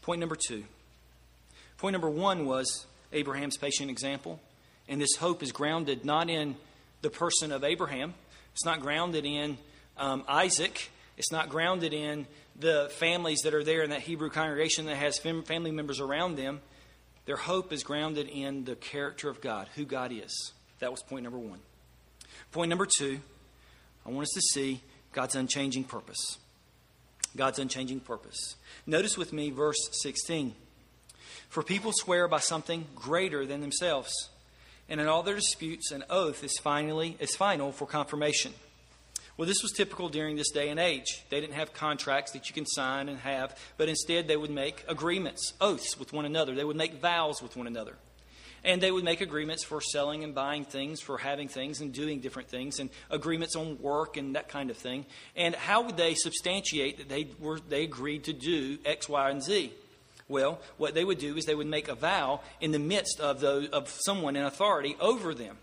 [0.03, 0.65] Point number two.
[1.79, 4.41] Point number one was Abraham's patient example.
[4.89, 6.57] And this hope is grounded not in
[7.03, 8.15] the person of Abraham,
[8.53, 9.59] it's not grounded in
[9.97, 12.27] um, Isaac, it's not grounded in
[12.59, 16.61] the families that are there in that Hebrew congregation that has family members around them.
[17.25, 20.53] Their hope is grounded in the character of God, who God is.
[20.79, 21.61] That was point number one.
[22.53, 23.21] Point number two,
[24.05, 26.39] I want us to see God's unchanging purpose.
[27.35, 28.57] God's unchanging purpose.
[28.87, 30.55] Notice with me verse 16.
[31.49, 34.13] For people swear by something greater than themselves,
[34.89, 38.53] and in all their disputes, an oath is finally is final for confirmation.
[39.37, 41.25] Well, this was typical during this day and age.
[41.29, 44.83] They didn't have contracts that you can sign and have, but instead they would make
[44.89, 46.55] agreements, oaths with one another.
[46.55, 47.97] They would make vows with one another.
[48.65, 52.21] And they would make agreements for selling and buying things, for having things and doing
[52.21, 55.05] different things, and agreements on work and that kind of thing.
[55.37, 59.43] And how would they substantiate that they, were, they agreed to do X, Y, and
[59.43, 59.73] Z?
[60.29, 63.45] Well, what they would do is they would make a vow in the midst of,
[63.45, 65.59] of someone in authority over them.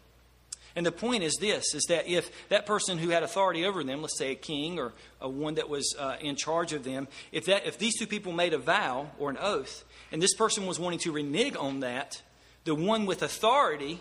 [0.75, 4.01] And the point is this is that if that person who had authority over them,
[4.01, 7.45] let's say a king or a one that was uh, in charge of them, if,
[7.45, 10.79] that, if these two people made a vow or an oath, and this person was
[10.79, 12.21] wanting to renege on that,
[12.63, 13.99] the one with authority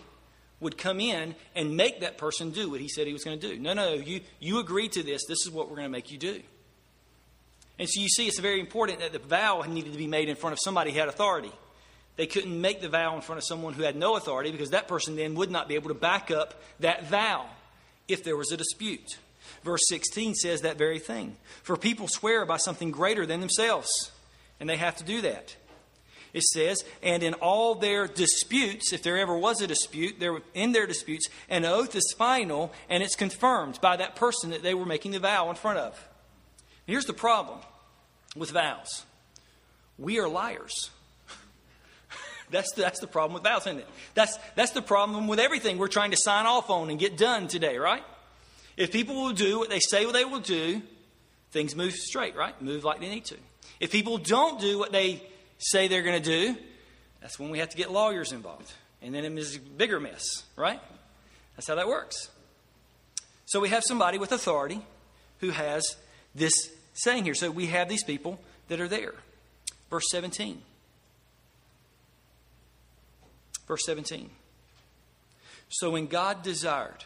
[0.59, 3.47] would come in and make that person do what he said he was going to
[3.47, 3.59] do.
[3.59, 5.23] No, no, you, you agreed to this.
[5.27, 6.41] This is what we're going to make you do.
[7.77, 10.35] And so you see, it's very important that the vow needed to be made in
[10.35, 11.51] front of somebody who had authority.
[12.15, 14.87] They couldn't make the vow in front of someone who had no authority because that
[14.87, 17.47] person then would not be able to back up that vow
[18.07, 19.17] if there was a dispute.
[19.63, 21.35] Verse 16 says that very thing.
[21.63, 24.11] For people swear by something greater than themselves,
[24.59, 25.55] and they have to do that.
[26.33, 30.71] It says, and in all their disputes, if there ever was a dispute, there, in
[30.71, 34.85] their disputes, an oath is final and it's confirmed by that person that they were
[34.85, 36.09] making the vow in front of.
[36.87, 37.59] Here's the problem
[38.35, 39.05] with vows
[39.99, 40.89] we are liars.
[42.53, 43.87] That's the, that's the problem with vows, isn't it?
[44.13, 47.47] That's, that's the problem with everything we're trying to sign off on and get done
[47.47, 48.03] today, right?
[48.77, 50.83] If people will do what they say they will do,
[51.51, 52.59] things move straight, right?
[52.61, 53.37] Move like they need to.
[53.79, 55.23] If people don't do what they
[55.57, 56.55] say they're going to do,
[57.21, 58.71] that's when we have to get lawyers involved.
[59.01, 60.23] And then it's a bigger mess,
[60.55, 60.79] right?
[61.55, 62.29] That's how that works.
[63.45, 64.79] So we have somebody with authority
[65.39, 65.95] who has
[66.35, 66.53] this
[66.93, 67.33] saying here.
[67.33, 69.15] So we have these people that are there.
[69.89, 70.61] Verse 17.
[73.67, 74.29] Verse 17.
[75.69, 77.05] So when God desired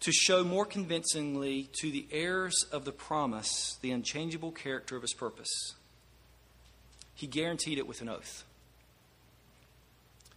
[0.00, 5.14] to show more convincingly to the heirs of the promise the unchangeable character of his
[5.14, 5.74] purpose,
[7.14, 8.44] he guaranteed it with an oath.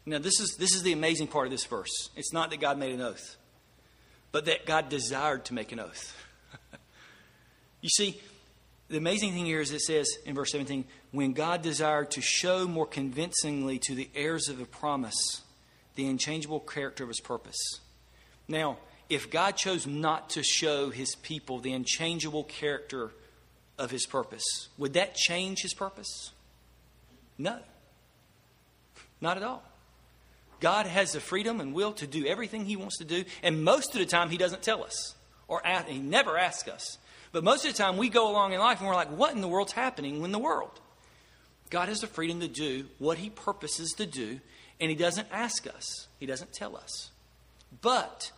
[0.06, 2.12] Now, this is, this is the amazing part of this verse.
[2.16, 3.38] It's not that God made an oath,
[4.32, 6.16] but that God desired to make an oath.
[7.82, 8.22] you see,
[8.88, 12.68] the amazing thing here is it says in verse 17, when God desired to show
[12.68, 15.42] more convincingly to the heirs of the promise
[15.96, 17.80] the unchangeable character of his purpose.
[18.48, 18.78] Now,
[19.10, 23.12] if God chose not to show his people the unchangeable character
[23.78, 26.32] of his purpose, would that change his purpose?
[27.38, 27.60] No.
[29.22, 29.64] Not at all.
[30.60, 33.94] God has the freedom and will to do everything he wants to do, and most
[33.94, 35.16] of the time he doesn't tell us,
[35.48, 36.98] or ask, he never asks us.
[37.32, 39.42] But most of the time, we go along in life and we're like, what in
[39.42, 40.80] the world's happening in the world?
[41.76, 44.40] God has the freedom to do what He purposes to do,
[44.80, 47.12] and He doesn't ask us, He doesn't tell us.
[47.82, 48.32] But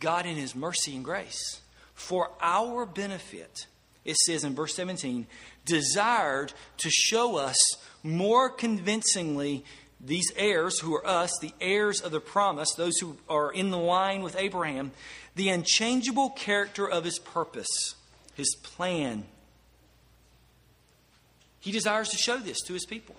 [0.00, 1.62] God, in His mercy and grace,
[1.94, 3.68] for our benefit,
[4.04, 5.26] it says in verse 17,
[5.64, 7.56] desired to show us
[8.02, 9.64] more convincingly
[9.98, 13.78] these heirs, who are us, the heirs of the promise, those who are in the
[13.78, 14.92] line with Abraham,
[15.36, 17.94] the unchangeable character of his purpose
[18.34, 19.24] his plan.
[21.62, 23.14] He desires to show this to his people.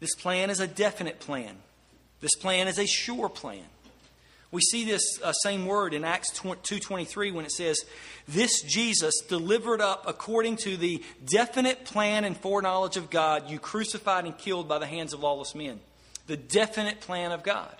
[0.00, 1.56] This plan is a definite plan.
[2.20, 3.64] This plan is a sure plan.
[4.50, 7.78] We see this uh, same word in Acts 2:23 when it says,
[8.26, 14.26] "This Jesus delivered up according to the definite plan and foreknowledge of God, you crucified
[14.26, 15.80] and killed by the hands of lawless men."
[16.26, 17.74] The definite plan of God.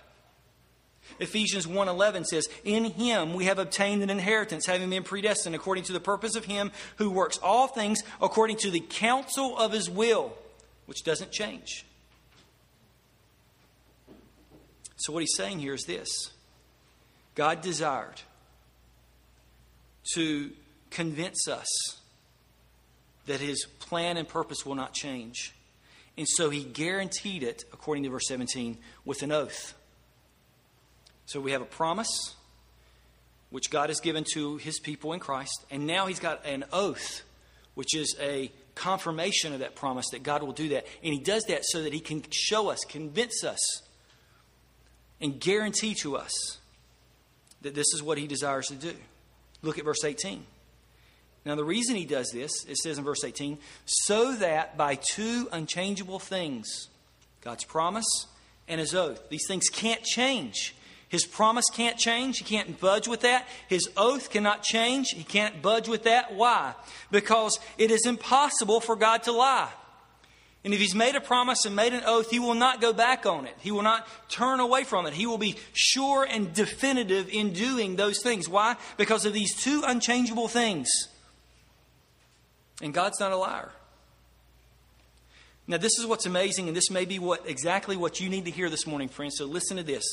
[1.19, 5.93] Ephesians 1:11 says, "In him we have obtained an inheritance, having been predestined according to
[5.93, 10.37] the purpose of him who works all things according to the counsel of his will,
[10.85, 11.85] which doesn't change."
[14.97, 16.31] So what he's saying here is this.
[17.35, 18.21] God desired
[20.13, 20.51] to
[20.89, 21.67] convince us
[23.25, 25.53] that his plan and purpose will not change.
[26.17, 29.73] And so he guaranteed it, according to verse 17, with an oath.
[31.29, 32.33] So we have a promise
[33.51, 37.21] which God has given to his people in Christ, and now he's got an oath,
[37.75, 40.87] which is a confirmation of that promise that God will do that.
[41.03, 43.59] And he does that so that he can show us, convince us,
[45.21, 46.57] and guarantee to us
[47.61, 48.95] that this is what he desires to do.
[49.61, 50.43] Look at verse 18.
[51.45, 55.47] Now, the reason he does this, it says in verse 18, so that by two
[55.51, 56.89] unchangeable things,
[57.41, 58.25] God's promise
[58.67, 60.73] and his oath, these things can't change.
[61.09, 62.37] His promise can't change.
[62.37, 63.47] He can't budge with that.
[63.67, 65.07] His oath cannot change.
[65.09, 66.35] He can't budge with that.
[66.35, 66.75] Why?
[67.09, 69.69] Because it is impossible for God to lie.
[70.63, 73.25] And if He's made a promise and made an oath, He will not go back
[73.25, 73.55] on it.
[73.59, 75.13] He will not turn away from it.
[75.13, 78.47] He will be sure and definitive in doing those things.
[78.47, 78.75] Why?
[78.97, 80.89] Because of these two unchangeable things.
[82.83, 83.71] And God's not a liar.
[85.65, 88.51] Now, this is what's amazing, and this may be what exactly what you need to
[88.51, 89.35] hear this morning, friends.
[89.37, 90.03] So listen to this.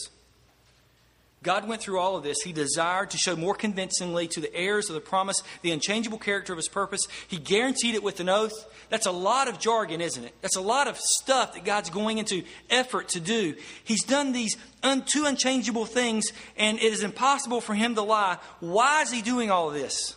[1.46, 2.42] God went through all of this.
[2.42, 6.52] He desired to show more convincingly to the heirs of the promise the unchangeable character
[6.52, 7.06] of his purpose.
[7.28, 8.52] He guaranteed it with an oath.
[8.88, 10.34] That's a lot of jargon, isn't it?
[10.42, 13.54] That's a lot of stuff that God's going into effort to do.
[13.84, 18.38] He's done these un- two unchangeable things, and it is impossible for him to lie.
[18.58, 20.16] Why is he doing all of this?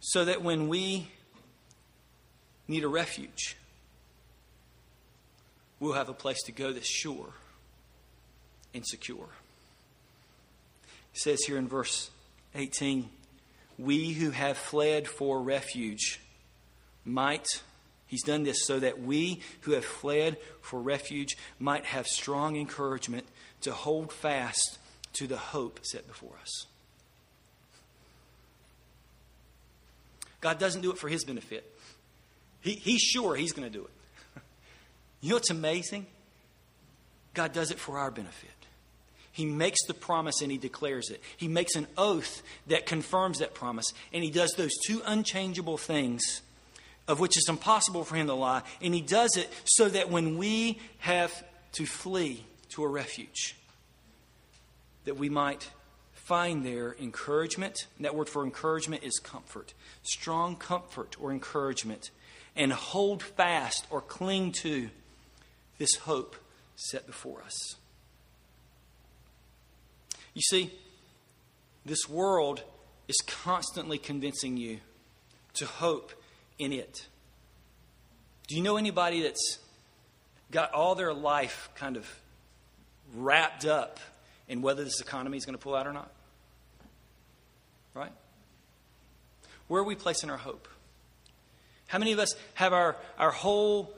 [0.00, 1.06] So that when we
[2.66, 3.56] need a refuge,
[5.80, 7.32] we'll have a place to go that's sure
[8.74, 9.28] and secure.
[11.14, 12.10] It says here in verse
[12.54, 13.08] 18,
[13.78, 16.20] we who have fled for refuge
[17.04, 17.46] might,
[18.06, 23.26] he's done this so that we who have fled for refuge might have strong encouragement
[23.62, 24.78] to hold fast
[25.14, 26.66] to the hope set before us.
[30.40, 31.70] God doesn't do it for his benefit.
[32.60, 33.90] He, he's sure he's going to do it.
[35.20, 36.06] You know what's amazing?
[37.34, 38.50] God does it for our benefit.
[39.32, 41.20] He makes the promise and he declares it.
[41.36, 43.92] He makes an oath that confirms that promise.
[44.12, 46.40] And he does those two unchangeable things
[47.06, 48.62] of which it's impossible for him to lie.
[48.80, 53.56] And he does it so that when we have to flee to a refuge,
[55.04, 55.70] that we might
[56.14, 57.86] find there encouragement.
[57.96, 59.74] And that word for encouragement is comfort.
[60.02, 62.10] Strong comfort or encouragement.
[62.56, 64.88] And hold fast or cling to
[65.78, 66.36] this hope
[66.74, 67.76] set before us.
[70.34, 70.72] You see,
[71.84, 72.62] this world
[73.08, 74.78] is constantly convincing you
[75.54, 76.12] to hope
[76.58, 77.06] in it.
[78.46, 79.58] Do you know anybody that's
[80.50, 82.06] got all their life kind of
[83.14, 83.98] wrapped up
[84.48, 86.10] in whether this economy is going to pull out or not?
[87.94, 88.12] Right?
[89.68, 90.68] Where are we placing our hope?
[91.88, 93.94] How many of us have our, our whole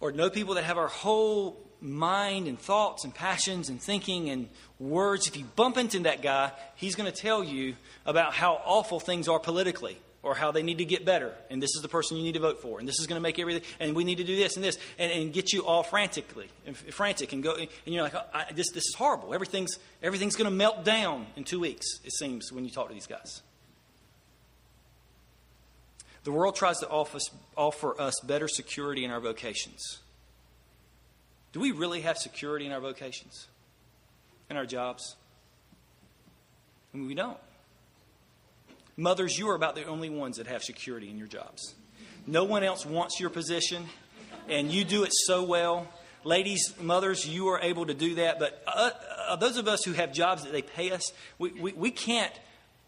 [0.00, 4.48] or know people that have our whole mind and thoughts and passions and thinking and
[4.78, 5.26] words.
[5.28, 9.28] If you bump into that guy, he's going to tell you about how awful things
[9.28, 11.32] are politically or how they need to get better.
[11.48, 12.78] And this is the person you need to vote for.
[12.78, 13.62] And this is going to make everything.
[13.78, 14.78] And we need to do this and this.
[14.98, 17.54] And, and get you all frantically, and frantic and go.
[17.54, 19.32] And you're like, oh, this, this is horrible.
[19.32, 22.94] Everything's, everything's going to melt down in two weeks, it seems, when you talk to
[22.94, 23.42] these guys.
[26.24, 30.00] The world tries to offer us better security in our vocations.
[31.52, 33.46] Do we really have security in our vocations?
[34.48, 35.16] In our jobs?
[36.92, 37.38] I mean, we don't.
[38.96, 41.74] Mothers, you are about the only ones that have security in your jobs.
[42.26, 43.86] No one else wants your position,
[44.48, 45.88] and you do it so well.
[46.22, 48.38] Ladies, mothers, you are able to do that.
[48.38, 48.90] But uh,
[49.28, 52.32] uh, those of us who have jobs that they pay us, we, we, we, can't,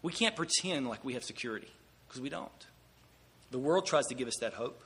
[0.03, 1.71] we can't pretend like we have security
[2.07, 2.51] because we don't.
[3.53, 4.83] The world tries to give us that hope.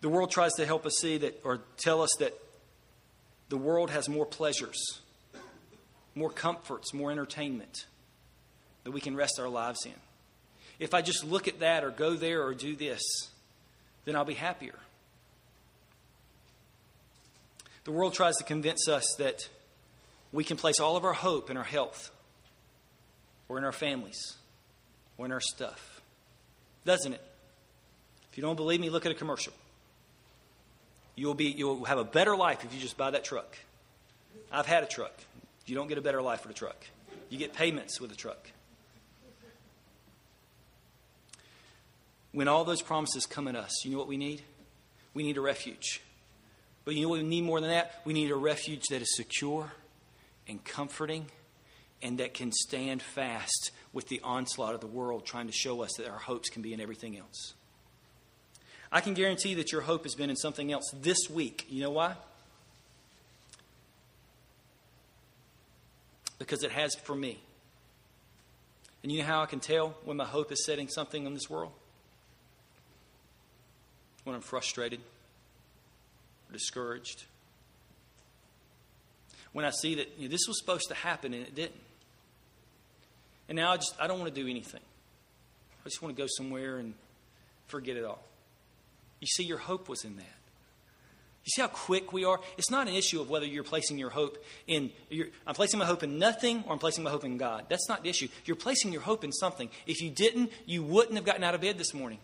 [0.00, 2.36] The world tries to help us see that, or tell us that
[3.48, 5.00] the world has more pleasures,
[6.16, 7.86] more comforts, more entertainment
[8.82, 9.92] that we can rest our lives in.
[10.80, 13.00] If I just look at that or go there or do this,
[14.04, 14.74] then I'll be happier.
[17.84, 19.48] The world tries to convince us that
[20.32, 22.10] we can place all of our hope in our health
[23.48, 24.34] or in our families
[25.16, 25.95] or in our stuff
[26.86, 27.20] doesn't it?
[28.30, 29.52] If you don't believe me, look at a commercial.
[31.16, 33.58] You'll, be, you'll have a better life if you just buy that truck.
[34.50, 35.12] I've had a truck.
[35.66, 36.76] You don't get a better life with a truck,
[37.28, 38.50] you get payments with a truck.
[42.32, 44.42] When all those promises come at us, you know what we need?
[45.14, 46.02] We need a refuge.
[46.84, 48.02] But you know what we need more than that?
[48.04, 49.72] We need a refuge that is secure
[50.46, 51.26] and comforting
[52.02, 55.92] and that can stand fast with the onslaught of the world trying to show us
[55.96, 57.54] that our hopes can be in everything else.
[58.92, 61.66] I can guarantee that your hope has been in something else this week.
[61.68, 62.14] You know why?
[66.38, 67.40] Because it has for me.
[69.02, 71.48] And you know how I can tell when my hope is setting something in this
[71.48, 71.72] world?
[74.24, 75.00] When I'm frustrated
[76.48, 77.24] or discouraged.
[79.52, 81.80] When I see that you know, this was supposed to happen and it didn't.
[83.48, 84.80] And now I just I don't want to do anything.
[85.84, 86.94] I just want to go somewhere and
[87.66, 88.22] forget it all.
[89.20, 90.36] You see, your hope was in that.
[91.46, 92.40] You see how quick we are?
[92.58, 94.90] It's not an issue of whether you're placing your hope in,
[95.46, 97.66] I'm placing my hope in nothing or I'm placing my hope in God.
[97.68, 98.26] That's not the issue.
[98.46, 99.70] You're placing your hope in something.
[99.86, 102.18] If you didn't, you wouldn't have gotten out of bed this morning.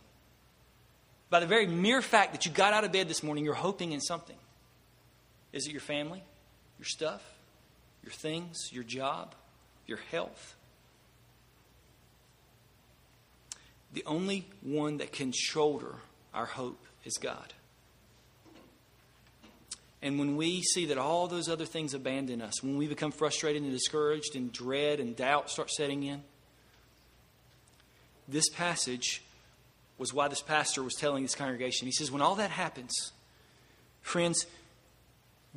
[1.30, 3.92] By the very mere fact that you got out of bed this morning, you're hoping
[3.92, 4.36] in something.
[5.52, 6.24] Is it your family,
[6.80, 7.22] your stuff,
[8.02, 9.36] your things, your job,
[9.86, 10.56] your health?
[13.92, 15.96] The only one that can shoulder
[16.32, 17.52] our hope is God.
[20.00, 23.62] And when we see that all those other things abandon us, when we become frustrated
[23.62, 26.22] and discouraged and dread and doubt start setting in,
[28.26, 29.22] this passage
[29.98, 31.86] was why this pastor was telling this congregation.
[31.86, 33.12] He says, when all that happens,
[34.00, 34.46] friends,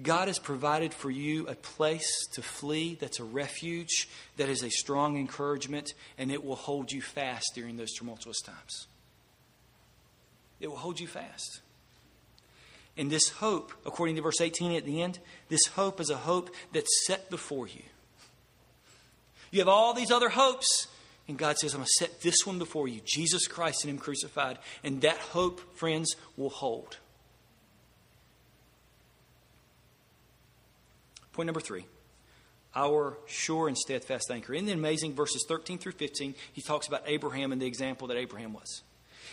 [0.02, 4.70] God has provided for you a place to flee that's a refuge, that is a
[4.70, 8.88] strong encouragement, and it will hold you fast during those tumultuous times.
[10.60, 11.62] It will hold you fast.
[12.98, 15.20] And this hope, according to verse 18 at the end,
[15.50, 17.84] this hope is a hope that's set before you.
[19.52, 20.88] You have all these other hopes,
[21.28, 23.98] and God says, I'm going to set this one before you Jesus Christ and Him
[23.98, 24.60] crucified.
[24.84, 26.98] And that hope, friends, will hold.
[31.36, 31.86] Point number three
[32.78, 34.54] our sure and steadfast anchor.
[34.54, 38.18] In the amazing verses 13 through 15, he talks about Abraham and the example that
[38.18, 38.84] Abraham was.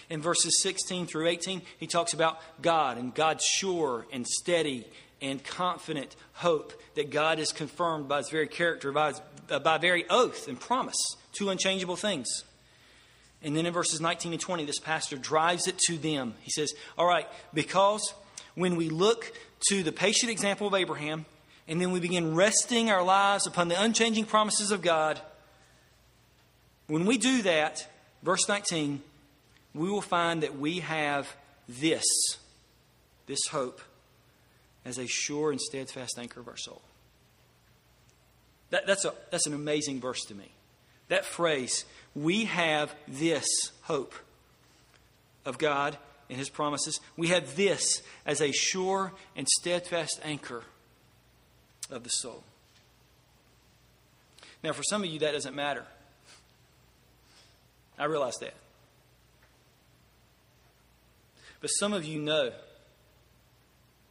[0.08, 4.86] In verses 16 through 18, he talks about God and God's sure and steady
[5.20, 9.78] and confident hope that God is confirmed by his very character, by, his, uh, by
[9.78, 12.44] very oath and promise, two unchangeable things.
[13.42, 16.34] And then in verses 19 and 20, this pastor drives it to them.
[16.42, 18.14] He says, All right, because
[18.54, 19.32] when we look
[19.68, 21.26] to the patient example of Abraham,
[21.72, 25.18] and then we begin resting our lives upon the unchanging promises of God,
[26.86, 27.88] when we do that,
[28.22, 29.00] verse 19,
[29.72, 31.34] we will find that we have
[31.66, 32.04] this,
[33.26, 33.80] this hope,
[34.84, 36.82] as a sure and steadfast anchor of our soul.
[38.68, 40.52] That, that's, a, that's an amazing verse to me.
[41.08, 43.46] That phrase, we have this
[43.84, 44.12] hope
[45.46, 45.96] of God
[46.28, 47.00] and His promises.
[47.16, 50.64] We have this as a sure and steadfast anchor
[51.92, 52.42] of the soul.
[54.62, 55.84] Now, for some of you, that doesn't matter.
[57.98, 58.54] I realize that.
[61.60, 62.50] But some of you know,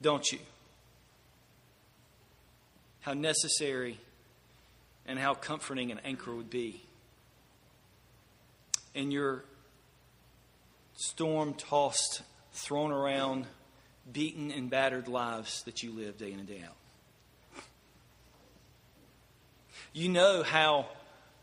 [0.02, 0.40] don't you?
[3.02, 3.98] How necessary
[5.06, 6.82] and how comforting an anchor would be
[8.94, 9.44] in your
[10.94, 12.22] storm tossed,
[12.54, 13.48] thrown around,
[14.12, 16.76] beaten and battered lives that you live day in and day out.
[19.94, 20.88] You know how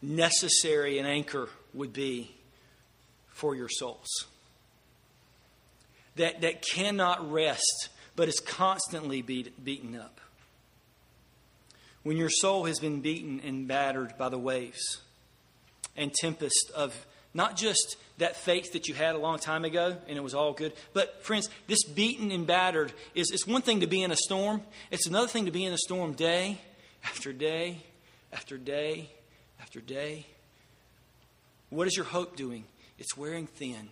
[0.01, 2.35] necessary an anchor would be
[3.29, 4.27] for your souls
[6.19, 10.21] that, that cannot rest, but is constantly beat, beaten up.
[12.03, 15.01] When your soul has been beaten and battered by the waves
[15.97, 20.17] and tempest of not just that faith that you had a long time ago and
[20.17, 23.87] it was all good, but friends, this beaten and battered is it's one thing to
[23.87, 26.59] be in a storm, it's another thing to be in a storm day
[27.05, 27.79] after day
[28.33, 29.11] after day
[29.61, 30.27] after day.
[31.71, 32.65] What is your hope doing?
[32.99, 33.89] It's wearing thin.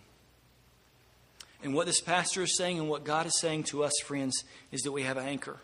[1.63, 4.81] And what this pastor is saying and what God is saying to us, friends, is
[4.81, 5.57] that we have an anchor.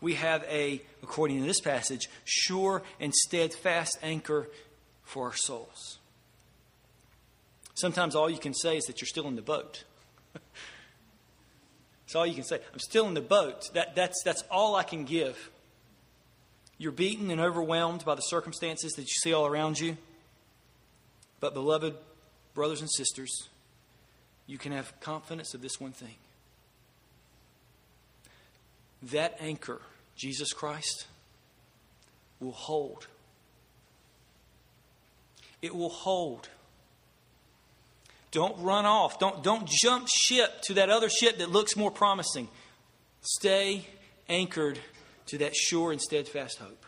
[0.00, 4.48] We have a, according to this passage, sure and steadfast anchor
[5.04, 5.98] for our souls.
[7.74, 9.84] Sometimes all you can say is that you're still in the boat.
[10.34, 12.60] that's all you can say.
[12.72, 13.70] I'm still in the boat.
[13.74, 15.51] That, that's, that's all I can give.
[16.82, 19.96] You're beaten and overwhelmed by the circumstances that you see all around you.
[21.38, 21.94] But, beloved
[22.54, 23.30] brothers and sisters,
[24.48, 26.16] you can have confidence of this one thing
[29.00, 29.80] that anchor,
[30.16, 31.06] Jesus Christ,
[32.40, 33.06] will hold.
[35.60, 36.48] It will hold.
[38.32, 39.20] Don't run off.
[39.20, 42.48] Don't, don't jump ship to that other ship that looks more promising.
[43.20, 43.86] Stay
[44.28, 44.80] anchored
[45.26, 46.84] to that sure and steadfast hope.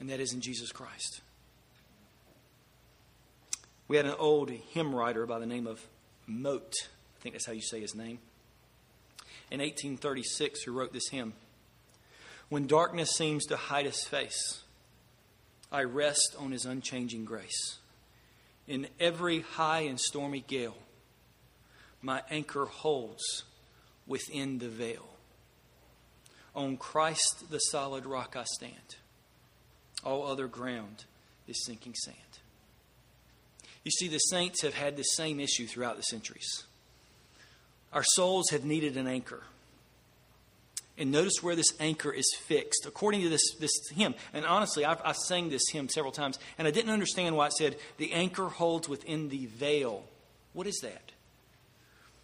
[0.00, 1.20] And that is in Jesus Christ.
[3.88, 5.80] We had an old hymn writer by the name of
[6.26, 8.18] Mote, I think that's how you say his name,
[9.50, 11.32] in 1836, who wrote this hymn
[12.50, 14.62] When darkness seems to hide his face,
[15.72, 17.78] I rest on his unchanging grace.
[18.66, 20.76] In every high and stormy gale,
[22.02, 23.44] my anchor holds
[24.06, 25.06] within the veil.
[26.58, 28.96] On Christ, the solid rock, I stand.
[30.02, 31.04] All other ground
[31.46, 32.16] is sinking sand.
[33.84, 36.64] You see, the saints have had the same issue throughout the centuries.
[37.92, 39.44] Our souls have needed an anchor.
[40.98, 44.16] And notice where this anchor is fixed, according to this, this hymn.
[44.32, 47.52] And honestly, I've, I've sang this hymn several times, and I didn't understand why it
[47.52, 50.02] said, the anchor holds within the veil.
[50.54, 51.12] What is that?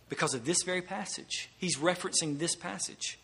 [0.08, 1.50] Because of this very passage.
[1.56, 3.16] He's referencing this passage.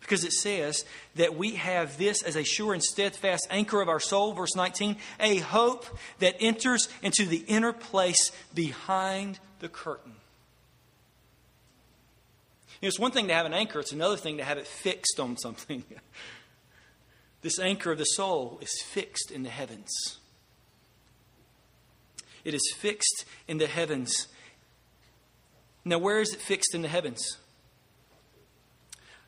[0.00, 0.84] Because it says
[1.16, 4.96] that we have this as a sure and steadfast anchor of our soul, verse 19,
[5.20, 5.86] a hope
[6.20, 10.12] that enters into the inner place behind the curtain.
[12.80, 14.66] You know, it's one thing to have an anchor, it's another thing to have it
[14.66, 15.82] fixed on something.
[17.42, 19.90] this anchor of the soul is fixed in the heavens.
[22.44, 24.28] It is fixed in the heavens.
[25.84, 27.38] Now, where is it fixed in the heavens?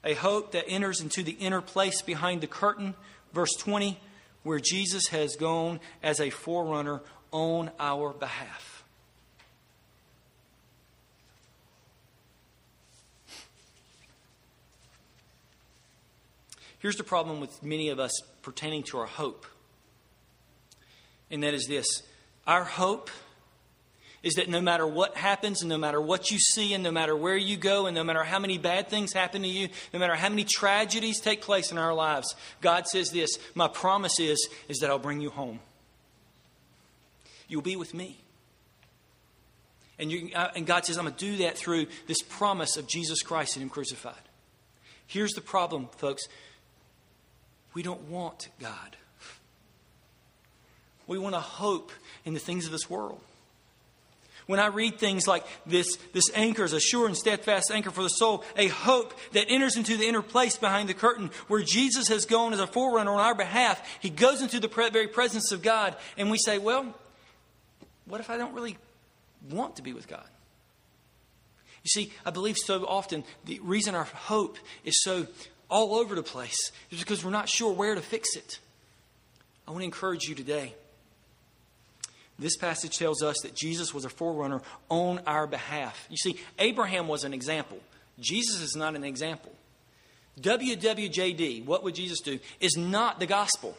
[0.05, 2.94] A hope that enters into the inner place behind the curtain,
[3.32, 4.01] verse 20,
[4.42, 8.84] where Jesus has gone as a forerunner on our behalf.
[16.78, 19.44] Here's the problem with many of us pertaining to our hope,
[21.30, 21.86] and that is this
[22.46, 23.11] our hope
[24.23, 27.16] is that no matter what happens, and no matter what you see, and no matter
[27.16, 30.14] where you go, and no matter how many bad things happen to you, no matter
[30.14, 34.79] how many tragedies take place in our lives, God says this My promise is, is
[34.79, 35.61] that I'll bring you home.
[37.49, 38.18] You'll be with me.
[39.99, 42.87] And, you, uh, and God says, I'm going to do that through this promise of
[42.87, 44.14] Jesus Christ and Him crucified.
[45.07, 46.29] Here's the problem, folks
[47.73, 48.97] we don't want God.
[51.07, 51.93] We want to hope
[52.25, 53.21] in the things of this world.
[54.51, 58.03] When I read things like this, this anchor is a sure and steadfast anchor for
[58.03, 62.09] the soul, a hope that enters into the inner place behind the curtain where Jesus
[62.09, 63.80] has gone as a forerunner on our behalf.
[64.01, 66.92] He goes into the very presence of God, and we say, Well,
[68.07, 68.76] what if I don't really
[69.48, 70.26] want to be with God?
[71.84, 75.28] You see, I believe so often the reason our hope is so
[75.68, 78.59] all over the place is because we're not sure where to fix it.
[79.68, 80.74] I want to encourage you today.
[82.41, 86.07] This passage tells us that Jesus was a forerunner on our behalf.
[86.09, 87.78] You see, Abraham was an example.
[88.18, 89.53] Jesus is not an example.
[90.41, 93.76] WWJD, what would Jesus do, is not the gospel.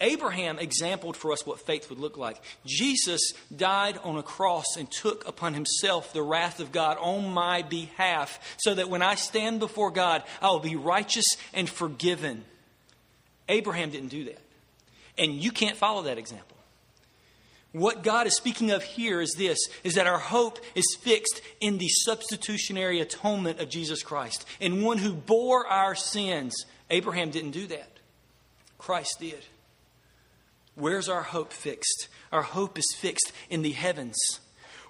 [0.00, 2.42] Abraham exampled for us what faith would look like.
[2.66, 7.62] Jesus died on a cross and took upon himself the wrath of God on my
[7.62, 12.44] behalf, so that when I stand before God, I will be righteous and forgiven.
[13.48, 14.43] Abraham didn't do that.
[15.16, 16.56] And you can't follow that example.
[17.72, 21.78] What God is speaking of here is this is that our hope is fixed in
[21.78, 26.66] the substitutionary atonement of Jesus Christ, in one who bore our sins.
[26.88, 27.98] Abraham didn't do that.
[28.78, 29.44] Christ did.
[30.76, 32.08] Where's our hope fixed?
[32.30, 34.16] Our hope is fixed in the heavens,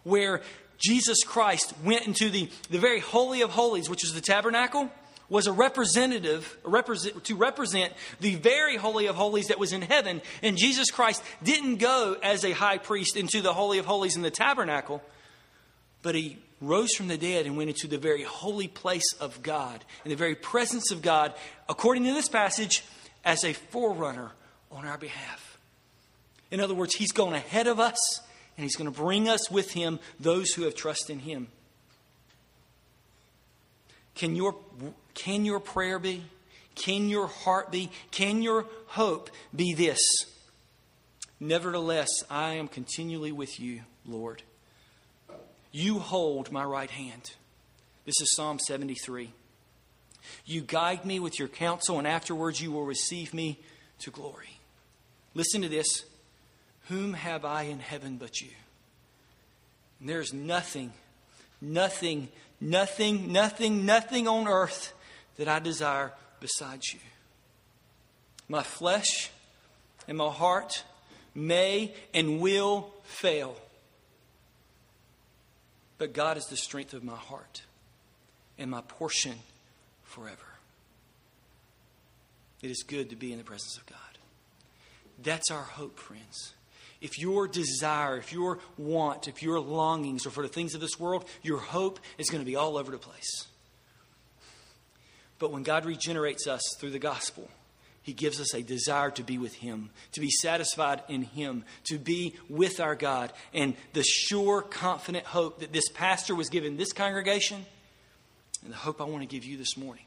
[0.02, 0.42] where
[0.76, 4.90] Jesus Christ went into the, the very holy of holies, which is the tabernacle,
[5.35, 9.82] was a representative a represent, to represent the very holy of holies that was in
[9.82, 10.22] heaven.
[10.45, 14.22] And Jesus Christ didn't go as a high priest into the holy of holies in
[14.22, 15.03] the tabernacle,
[16.03, 19.85] but he rose from the dead and went into the very holy place of God,
[20.05, 21.35] in the very presence of God,
[21.68, 22.85] according to this passage,
[23.24, 24.30] as a forerunner
[24.70, 25.59] on our behalf.
[26.53, 28.20] In other words, He's gone ahead of us,
[28.57, 31.49] and He's going to bring us with Him those who have trust in Him.
[34.14, 34.55] Can your,
[35.14, 36.24] can your prayer be?
[36.74, 37.90] Can your heart be?
[38.10, 40.00] Can your hope be this?
[41.38, 44.42] Nevertheless, I am continually with you, Lord.
[45.72, 47.32] You hold my right hand.
[48.04, 49.32] This is Psalm 73.
[50.44, 53.58] You guide me with your counsel, and afterwards you will receive me
[54.00, 54.58] to glory.
[55.34, 56.04] Listen to this.
[56.88, 58.50] Whom have I in heaven but you?
[60.00, 60.92] And there's nothing,
[61.60, 62.28] nothing,
[62.60, 64.92] nothing, nothing, nothing on earth
[65.37, 67.01] that I desire besides you.
[68.49, 69.30] My flesh
[70.07, 70.85] and my heart
[71.35, 73.57] may and will fail.
[75.99, 77.62] But God is the strength of my heart
[78.59, 79.35] and my portion
[80.03, 80.37] forever.
[82.62, 83.99] It is good to be in the presence of God.
[85.22, 86.55] That's our hope, friends
[87.05, 90.99] if your desire, if your want, if your longings are for the things of this
[90.99, 93.47] world, your hope is going to be all over the place.
[95.39, 97.49] But when God regenerates us through the gospel,
[98.05, 101.99] he gives us a desire to be with Him, to be satisfied in Him, to
[101.99, 103.32] be with our God.
[103.55, 107.64] And the sure, confident hope that this pastor was given this congregation,
[108.62, 110.05] and the hope I want to give you this morning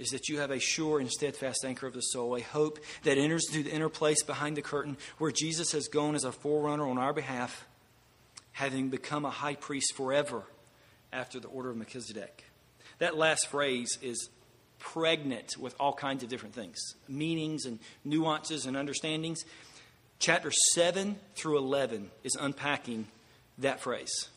[0.00, 3.16] is that you have a sure and steadfast anchor of the soul, a hope that
[3.16, 6.88] enters into the inner place behind the curtain where Jesus has gone as a forerunner
[6.88, 7.66] on our behalf,
[8.52, 10.42] having become a high priest forever
[11.12, 12.49] after the order of Melchizedek.
[13.00, 14.28] That last phrase is
[14.78, 16.78] pregnant with all kinds of different things,
[17.08, 19.44] meanings and nuances and understandings.
[20.18, 23.06] Chapter 7 through 11 is unpacking
[23.58, 24.28] that phrase.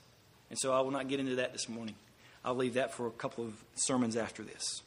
[0.49, 1.95] And so I will not get into that this morning.
[2.45, 4.81] I'll leave that for a couple of sermons after this.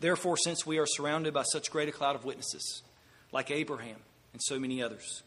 [0.00, 2.82] Therefore, since we are surrounded by such great a cloud of witnesses,
[3.32, 3.96] like Abraham
[4.32, 5.22] and so many others,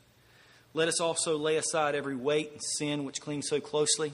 [0.73, 4.13] let us also lay aside every weight and sin which clings so closely,